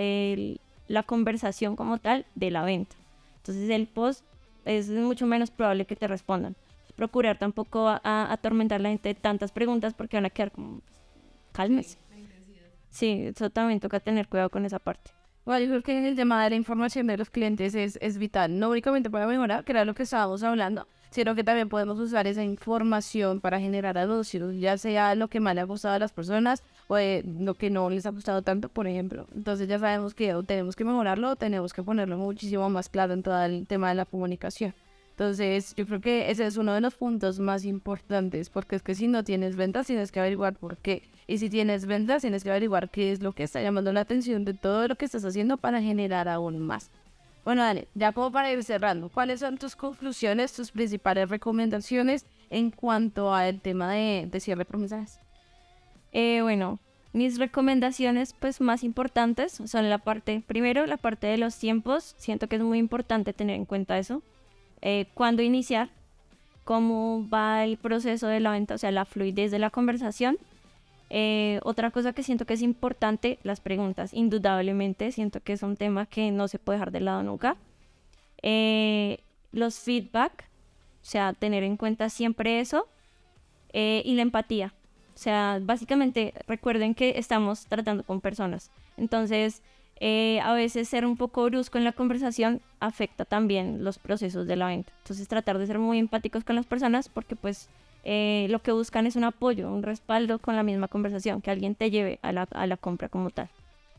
la 0.88 1.02
conversación 1.04 1.76
como 1.76 1.98
tal 1.98 2.26
de 2.34 2.50
la 2.50 2.64
venta. 2.64 2.96
Entonces 3.36 3.70
el 3.70 3.86
post 3.86 4.24
es 4.64 4.88
mucho 4.88 5.28
menos 5.28 5.52
probable 5.52 5.84
que 5.84 5.94
te 5.94 6.08
respondan 6.08 6.56
procurar 7.00 7.38
tampoco 7.38 7.88
a, 7.88 8.00
atormentar 8.30 8.78
a 8.78 8.82
la 8.82 8.90
gente 8.90 9.08
de 9.08 9.14
tantas 9.14 9.52
preguntas 9.52 9.94
porque 9.94 10.18
van 10.18 10.26
a 10.26 10.30
quedar 10.30 10.52
como 10.52 10.82
cálmese. 11.50 11.96
Sí, 12.90 13.24
eso 13.34 13.48
también 13.48 13.80
toca 13.80 14.00
tener 14.00 14.28
cuidado 14.28 14.50
con 14.50 14.66
esa 14.66 14.78
parte. 14.78 15.10
Bueno, 15.46 15.64
yo 15.64 15.70
creo 15.70 15.82
que 15.82 16.08
el 16.08 16.14
tema 16.14 16.44
de 16.44 16.50
la 16.50 16.56
información 16.56 17.06
de 17.06 17.16
los 17.16 17.30
clientes 17.30 17.74
es, 17.74 17.98
es 18.02 18.18
vital, 18.18 18.58
no 18.58 18.68
únicamente 18.68 19.08
para 19.08 19.26
mejorar, 19.26 19.64
que 19.64 19.72
era 19.72 19.86
lo 19.86 19.94
que 19.94 20.02
estábamos 20.02 20.42
hablando, 20.42 20.86
sino 21.08 21.34
que 21.34 21.42
también 21.42 21.70
podemos 21.70 21.98
usar 21.98 22.26
esa 22.26 22.44
información 22.44 23.40
para 23.40 23.58
generar 23.58 23.96
anuncios, 23.96 24.54
ya 24.58 24.76
sea 24.76 25.14
lo 25.14 25.28
que 25.28 25.40
más 25.40 25.54
le 25.54 25.62
ha 25.62 25.64
gustado 25.64 25.94
a 25.94 25.98
las 25.98 26.12
personas 26.12 26.62
o 26.88 26.98
lo 27.24 27.54
que 27.54 27.70
no 27.70 27.88
les 27.88 28.04
ha 28.04 28.10
gustado 28.10 28.42
tanto, 28.42 28.68
por 28.68 28.86
ejemplo. 28.86 29.26
Entonces 29.34 29.68
ya 29.68 29.78
sabemos 29.78 30.12
que 30.12 30.34
tenemos 30.46 30.76
que 30.76 30.84
mejorarlo, 30.84 31.34
tenemos 31.36 31.72
que 31.72 31.82
ponerlo 31.82 32.18
muchísimo 32.18 32.68
más 32.68 32.90
claro 32.90 33.14
en 33.14 33.22
todo 33.22 33.42
el 33.42 33.66
tema 33.66 33.88
de 33.88 33.94
la 33.94 34.04
comunicación. 34.04 34.74
Entonces, 35.20 35.74
yo 35.76 35.84
creo 35.84 36.00
que 36.00 36.30
ese 36.30 36.46
es 36.46 36.56
uno 36.56 36.72
de 36.72 36.80
los 36.80 36.94
puntos 36.94 37.40
más 37.40 37.66
importantes, 37.66 38.48
porque 38.48 38.74
es 38.74 38.82
que 38.82 38.94
si 38.94 39.06
no 39.06 39.22
tienes 39.22 39.54
ventas, 39.54 39.86
tienes 39.86 40.10
que 40.10 40.18
averiguar 40.18 40.56
por 40.56 40.78
qué. 40.78 41.02
Y 41.26 41.36
si 41.36 41.50
tienes 41.50 41.84
ventas, 41.84 42.22
tienes 42.22 42.42
que 42.42 42.48
averiguar 42.48 42.88
qué 42.88 43.12
es 43.12 43.20
lo 43.20 43.32
que 43.32 43.42
está 43.42 43.60
llamando 43.60 43.92
la 43.92 44.00
atención 44.00 44.46
de 44.46 44.54
todo 44.54 44.88
lo 44.88 44.96
que 44.96 45.04
estás 45.04 45.22
haciendo 45.26 45.58
para 45.58 45.82
generar 45.82 46.26
aún 46.26 46.58
más. 46.58 46.90
Bueno, 47.44 47.60
Dani, 47.60 47.84
ya 47.94 48.12
como 48.12 48.32
para 48.32 48.50
ir 48.50 48.64
cerrando, 48.64 49.10
¿cuáles 49.10 49.40
son 49.40 49.58
tus 49.58 49.76
conclusiones, 49.76 50.54
tus 50.54 50.70
principales 50.70 51.28
recomendaciones 51.28 52.24
en 52.48 52.70
cuanto 52.70 53.34
al 53.34 53.60
tema 53.60 53.92
de, 53.92 54.26
de 54.26 54.40
cierre 54.40 54.64
promesas? 54.64 55.20
Eh, 56.12 56.40
bueno, 56.40 56.78
mis 57.12 57.38
recomendaciones 57.38 58.32
pues 58.32 58.62
más 58.62 58.84
importantes 58.84 59.60
son 59.66 59.90
la 59.90 59.98
parte, 59.98 60.42
primero 60.46 60.86
la 60.86 60.96
parte 60.96 61.26
de 61.26 61.36
los 61.36 61.58
tiempos, 61.58 62.14
siento 62.16 62.48
que 62.48 62.56
es 62.56 62.62
muy 62.62 62.78
importante 62.78 63.34
tener 63.34 63.56
en 63.56 63.66
cuenta 63.66 63.98
eso, 63.98 64.22
eh, 64.82 65.06
cuándo 65.14 65.42
iniciar, 65.42 65.90
cómo 66.64 67.28
va 67.28 67.64
el 67.64 67.76
proceso 67.76 68.26
de 68.28 68.40
la 68.40 68.52
venta, 68.52 68.74
o 68.74 68.78
sea, 68.78 68.90
la 68.90 69.04
fluidez 69.04 69.50
de 69.50 69.58
la 69.58 69.70
conversación. 69.70 70.38
Eh, 71.10 71.58
otra 71.64 71.90
cosa 71.90 72.12
que 72.12 72.22
siento 72.22 72.44
que 72.46 72.54
es 72.54 72.62
importante, 72.62 73.38
las 73.42 73.60
preguntas, 73.60 74.14
indudablemente, 74.14 75.10
siento 75.12 75.40
que 75.40 75.54
es 75.54 75.62
un 75.62 75.76
tema 75.76 76.06
que 76.06 76.30
no 76.30 76.48
se 76.48 76.58
puede 76.58 76.78
dejar 76.78 76.92
de 76.92 77.00
lado 77.00 77.22
nunca. 77.22 77.56
Eh, 78.42 79.18
los 79.52 79.80
feedback, 79.80 80.44
o 81.02 81.04
sea, 81.04 81.32
tener 81.32 81.64
en 81.64 81.76
cuenta 81.76 82.08
siempre 82.08 82.60
eso. 82.60 82.88
y 83.72 84.14
la 84.16 84.22
empatía. 84.22 84.74
O 85.14 85.18
sea, 85.18 85.60
básicamente 85.62 86.34
recuerden 86.48 86.94
que 86.94 87.18
estamos 87.18 87.66
tratando 87.66 88.02
con 88.02 88.20
personas. 88.20 88.70
Entonces, 88.96 89.62
eh, 90.02 90.40
a 90.40 90.54
veces 90.54 90.88
ser 90.88 91.04
un 91.04 91.18
poco 91.18 91.44
brusco 91.44 91.76
en 91.76 91.84
la 91.84 91.92
conversación 91.92 92.62
afecta 92.80 93.26
también 93.26 93.84
los 93.84 93.98
procesos 93.98 94.46
de 94.46 94.56
la 94.56 94.66
venta. 94.68 94.92
Entonces 95.02 95.28
tratar 95.28 95.58
de 95.58 95.66
ser 95.66 95.78
muy 95.78 95.98
empáticos 95.98 96.42
con 96.42 96.56
las 96.56 96.64
personas 96.64 97.10
porque 97.10 97.36
pues 97.36 97.68
eh, 98.02 98.46
lo 98.48 98.60
que 98.62 98.72
buscan 98.72 99.06
es 99.06 99.16
un 99.16 99.24
apoyo, 99.24 99.70
un 99.70 99.82
respaldo 99.82 100.38
con 100.38 100.56
la 100.56 100.62
misma 100.62 100.88
conversación, 100.88 101.42
que 101.42 101.50
alguien 101.50 101.74
te 101.74 101.90
lleve 101.90 102.18
a 102.22 102.32
la, 102.32 102.76
compra 102.78 103.10
como 103.10 103.28
tal. 103.28 103.50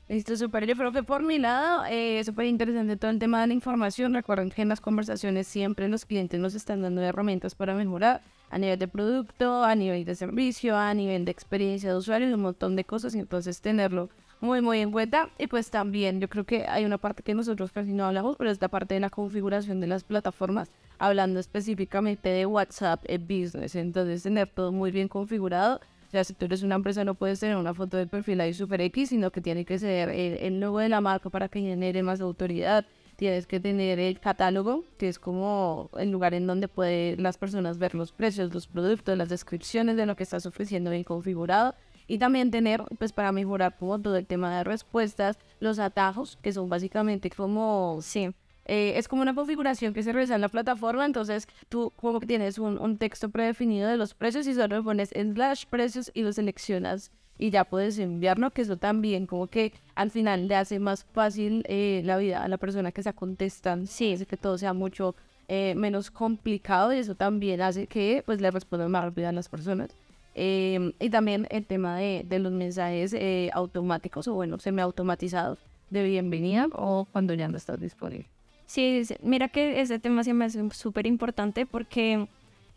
Listo, 0.09 0.35
súper. 0.35 0.65
Yo 0.65 0.75
creo 0.75 0.91
que 0.91 1.03
por 1.03 1.21
mi 1.21 1.37
lado, 1.37 1.85
eh, 1.87 2.21
súper 2.25 2.47
interesante 2.47 2.97
todo 2.97 3.11
el 3.11 3.19
tema 3.19 3.39
de 3.41 3.47
la 3.47 3.53
información. 3.53 4.13
Recuerden 4.13 4.49
que 4.49 4.63
en 4.63 4.69
las 4.69 4.81
conversaciones 4.81 5.47
siempre 5.47 5.87
los 5.87 6.05
clientes 6.05 6.39
nos 6.39 6.55
están 6.55 6.81
dando 6.81 7.01
herramientas 7.01 7.53
para 7.53 7.75
mejorar 7.75 8.21
a 8.49 8.57
nivel 8.57 8.77
de 8.77 8.87
producto, 8.87 9.63
a 9.63 9.75
nivel 9.75 10.03
de 10.03 10.15
servicio, 10.15 10.75
a 10.75 10.93
nivel 10.93 11.23
de 11.25 11.31
experiencia 11.31 11.91
de 11.91 11.95
usuario, 11.95 12.33
un 12.35 12.41
montón 12.41 12.75
de 12.75 12.83
cosas. 12.83 13.15
Y 13.15 13.19
entonces 13.19 13.61
tenerlo 13.61 14.09
muy, 14.41 14.61
muy 14.61 14.79
en 14.79 14.91
cuenta. 14.91 15.29
Y 15.37 15.47
pues 15.47 15.69
también 15.69 16.19
yo 16.19 16.27
creo 16.27 16.43
que 16.43 16.65
hay 16.67 16.83
una 16.83 16.97
parte 16.97 17.23
que 17.23 17.33
nosotros 17.33 17.71
casi 17.71 17.93
no 17.93 18.05
hablamos, 18.05 18.35
pero 18.35 18.49
es 18.49 18.59
la 18.59 18.67
parte 18.67 18.95
de 18.95 18.99
la 18.99 19.09
configuración 19.09 19.79
de 19.79 19.87
las 19.87 20.03
plataformas, 20.03 20.69
hablando 20.97 21.39
específicamente 21.39 22.29
de 22.29 22.45
WhatsApp 22.45 23.03
Business. 23.21 23.75
Entonces, 23.75 24.23
tener 24.23 24.49
todo 24.49 24.71
muy 24.71 24.91
bien 24.91 25.07
configurado. 25.07 25.79
O 26.07 26.11
sea, 26.11 26.25
si 26.25 26.33
tú 26.33 26.45
eres 26.45 26.63
una 26.63 26.75
empresa, 26.75 27.05
no 27.05 27.13
puedes 27.13 27.39
tener 27.39 27.55
una 27.55 27.73
foto 27.73 27.95
de 27.95 28.05
perfil 28.05 28.41
ahí 28.41 28.53
super 28.53 28.81
X, 28.81 29.09
sino 29.09 29.31
que 29.31 29.39
tiene 29.39 29.63
que 29.63 29.79
ser 29.79 30.09
el, 30.09 30.33
el 30.39 30.59
logo 30.59 30.79
de 30.79 30.89
la 30.89 30.99
marca 30.99 31.29
para 31.29 31.47
que 31.47 31.61
genere 31.61 32.03
más 32.03 32.19
autoridad 32.19 32.85
tienes 33.15 33.45
que 33.45 33.59
tener 33.59 33.99
el 33.99 34.19
catálogo, 34.19 34.83
que 34.97 35.07
es 35.07 35.19
como 35.19 35.91
el 35.99 36.09
lugar 36.09 36.33
en 36.33 36.47
donde 36.47 36.67
pueden 36.67 37.21
las 37.21 37.37
personas 37.37 37.77
ver 37.77 37.93
los 37.93 38.11
precios, 38.11 38.51
los 38.51 38.65
productos, 38.65 39.15
las 39.15 39.29
descripciones 39.29 39.95
de 39.95 40.07
lo 40.07 40.15
que 40.15 40.23
estás 40.23 40.47
ofreciendo 40.47 40.89
bien 40.89 41.03
configurado 41.03 41.75
y 42.07 42.17
también 42.17 42.51
tener, 42.51 42.83
pues 42.99 43.13
para 43.13 43.31
mejorar 43.31 43.77
como 43.77 43.99
todo 43.99 44.17
el 44.17 44.25
tema 44.25 44.57
de 44.57 44.63
respuestas, 44.63 45.37
los 45.59 45.79
atajos, 45.79 46.37
que 46.41 46.53
son 46.53 46.69
básicamente 46.69 47.29
como, 47.29 47.99
sí, 48.01 48.33
eh, 48.65 48.93
es 48.97 49.07
como 49.07 49.21
una 49.21 49.35
configuración 49.35 49.93
que 49.93 50.03
se 50.03 50.13
realiza 50.13 50.35
en 50.35 50.41
la 50.41 50.49
plataforma, 50.49 51.05
entonces 51.05 51.47
tú 51.69 51.91
como 51.95 52.19
que 52.19 52.27
tienes 52.27 52.57
un, 52.57 52.79
un 52.79 52.97
texto 52.97 53.29
predefinido 53.29 53.89
de 53.89 53.97
los 53.97 54.13
precios 54.13 54.47
y 54.47 54.53
solo 54.53 54.83
pones 54.83 55.09
slash 55.09 55.65
precios 55.65 56.11
y 56.13 56.21
lo 56.21 56.31
seleccionas 56.31 57.11
y 57.41 57.49
ya 57.49 57.65
puedes 57.65 57.97
enviarlo, 57.97 58.51
que 58.51 58.61
eso 58.61 58.77
también 58.77 59.25
como 59.25 59.47
que 59.47 59.73
al 59.95 60.11
final 60.11 60.47
le 60.47 60.55
hace 60.55 60.79
más 60.79 61.05
fácil 61.05 61.63
eh, 61.67 62.01
la 62.05 62.17
vida 62.17 62.43
a 62.43 62.47
la 62.47 62.57
persona 62.57 62.91
que 62.91 63.01
está 63.01 63.13
contestando, 63.13 63.87
sí, 63.87 64.13
hace 64.13 64.27
que 64.27 64.37
todo 64.37 64.57
sea 64.59 64.73
mucho 64.73 65.15
eh, 65.47 65.73
menos 65.75 66.11
complicado 66.11 66.93
y 66.93 66.99
eso 66.99 67.15
también 67.15 67.61
hace 67.61 67.87
que 67.87 68.21
pues 68.25 68.39
le 68.41 68.51
respondan 68.51 68.91
más 68.91 69.03
rápido 69.03 69.27
a 69.27 69.31
las 69.31 69.49
personas. 69.49 69.89
Em, 70.33 70.93
y 70.99 71.09
también 71.09 71.47
el 71.49 71.65
tema 71.65 71.97
de, 71.97 72.23
de 72.25 72.39
los 72.39 72.51
mensajes 72.51 73.13
eh, 73.13 73.49
automáticos 73.53 74.27
o 74.27 74.33
bueno, 74.33 74.59
semiautomatizados 74.59 75.59
de 75.89 76.03
bienvenida 76.03 76.67
o 76.73 77.05
cuando 77.11 77.33
ya 77.33 77.47
no 77.47 77.57
estás 77.57 77.79
disponible. 77.79 78.27
Sí, 78.65 79.01
mira 79.21 79.49
que 79.49 79.81
ese 79.81 79.99
tema 79.99 80.23
sí 80.23 80.31
hace 80.31 80.69
súper 80.71 81.05
importante 81.05 81.65
porque 81.65 82.27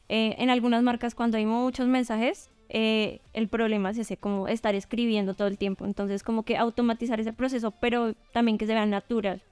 eh, 0.09 0.35
en 0.39 0.51
algunas 0.51 0.83
marcas 0.83 1.15
cuando 1.15 1.37
hay 1.37 1.47
muchos 1.47 1.87
mensajes 1.87 2.51
eh, 2.69 3.21
el 3.33 3.49
problema 3.49 3.91
es 3.91 3.99
ese, 3.99 4.17
como 4.17 4.49
estar 4.49 4.75
escribiendo 4.75 5.35
todo 5.35 5.49
el 5.49 5.59
tiempo. 5.59 5.85
Entonces, 5.85 6.23
como 6.23 6.43
que 6.43 6.57
automatizar 6.57 7.21
ese 7.21 7.33
proceso, 7.33 7.71
pero 7.71 8.15
también 8.33 8.59
que 8.59 8.67
se 8.67 8.75
vea 8.75 8.87
natural. 8.87 9.43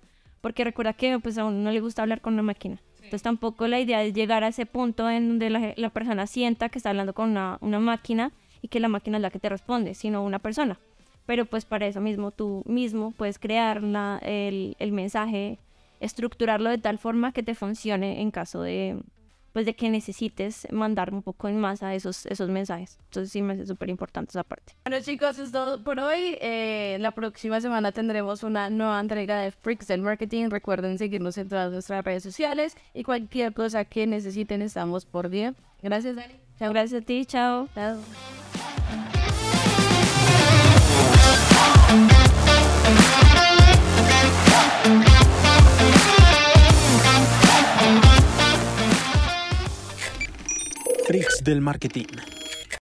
Porque 0.40 0.64
recuerda 0.64 0.92
que 0.92 1.18
pues, 1.20 1.38
a 1.38 1.44
uno 1.44 1.58
no 1.58 1.70
le 1.70 1.80
gusta 1.80 2.02
hablar 2.02 2.20
con 2.20 2.34
una 2.34 2.42
máquina. 2.42 2.80
Entonces, 3.04 3.22
tampoco 3.22 3.66
la 3.66 3.80
idea 3.80 4.02
es 4.02 4.14
llegar 4.14 4.44
a 4.44 4.48
ese 4.48 4.66
punto 4.66 5.10
en 5.10 5.28
donde 5.28 5.50
la, 5.50 5.74
la 5.76 5.90
persona 5.90 6.26
sienta 6.26 6.68
que 6.68 6.78
está 6.78 6.90
hablando 6.90 7.14
con 7.14 7.30
una, 7.30 7.58
una 7.60 7.80
máquina 7.80 8.32
y 8.62 8.68
que 8.68 8.80
la 8.80 8.88
máquina 8.88 9.18
es 9.18 9.22
la 9.22 9.30
que 9.30 9.38
te 9.38 9.48
responde, 9.48 9.94
sino 9.94 10.22
una 10.24 10.38
persona. 10.38 10.78
Pero 11.26 11.44
pues 11.44 11.64
para 11.64 11.86
eso 11.86 12.00
mismo 12.00 12.30
tú 12.30 12.62
mismo 12.66 13.12
puedes 13.12 13.38
crear 13.38 13.82
la, 13.82 14.18
el, 14.22 14.76
el 14.78 14.92
mensaje, 14.92 15.58
estructurarlo 16.00 16.70
de 16.70 16.78
tal 16.78 16.98
forma 16.98 17.32
que 17.32 17.42
te 17.42 17.54
funcione 17.54 18.20
en 18.20 18.30
caso 18.30 18.62
de, 18.62 19.00
pues 19.52 19.66
de 19.66 19.74
que 19.74 19.90
necesites 19.90 20.66
mandar 20.70 21.12
un 21.12 21.22
poco 21.22 21.48
en 21.48 21.58
masa 21.58 21.94
esos, 21.94 22.26
esos 22.26 22.48
mensajes. 22.48 22.98
Entonces 23.04 23.32
sí 23.32 23.42
me 23.42 23.54
hace 23.54 23.66
súper 23.66 23.90
importante 23.90 24.30
esa 24.30 24.44
parte. 24.44 24.74
Bueno 24.84 25.00
chicos, 25.02 25.38
es 25.38 25.52
todo 25.52 25.82
por 25.84 26.00
hoy. 26.00 26.38
Eh, 26.40 26.96
la 27.00 27.12
próxima 27.12 27.60
semana 27.60 27.92
tendremos 27.92 28.42
una 28.42 28.70
nueva 28.70 29.00
entrega 29.00 29.40
de 29.40 29.50
Freaks 29.50 29.86
del 29.86 30.02
Marketing. 30.02 30.50
Recuerden 30.50 30.98
seguirnos 30.98 31.36
en 31.38 31.48
todas 31.48 31.72
nuestras 31.72 32.04
redes 32.04 32.22
sociales 32.22 32.76
y 32.94 33.04
cualquier 33.04 33.52
cosa 33.52 33.84
que 33.84 34.06
necesiten 34.06 34.62
estamos 34.62 35.04
por 35.04 35.28
día. 35.28 35.54
Gracias 35.82 36.16
Dani. 36.16 36.34
Chao. 36.58 36.72
Gracias 36.72 37.02
a 37.02 37.04
ti, 37.04 37.26
chao. 37.26 37.68
Chao. 37.74 37.98
Freaks 51.12 51.42
del 51.44 51.60
Marketing. 51.60 52.41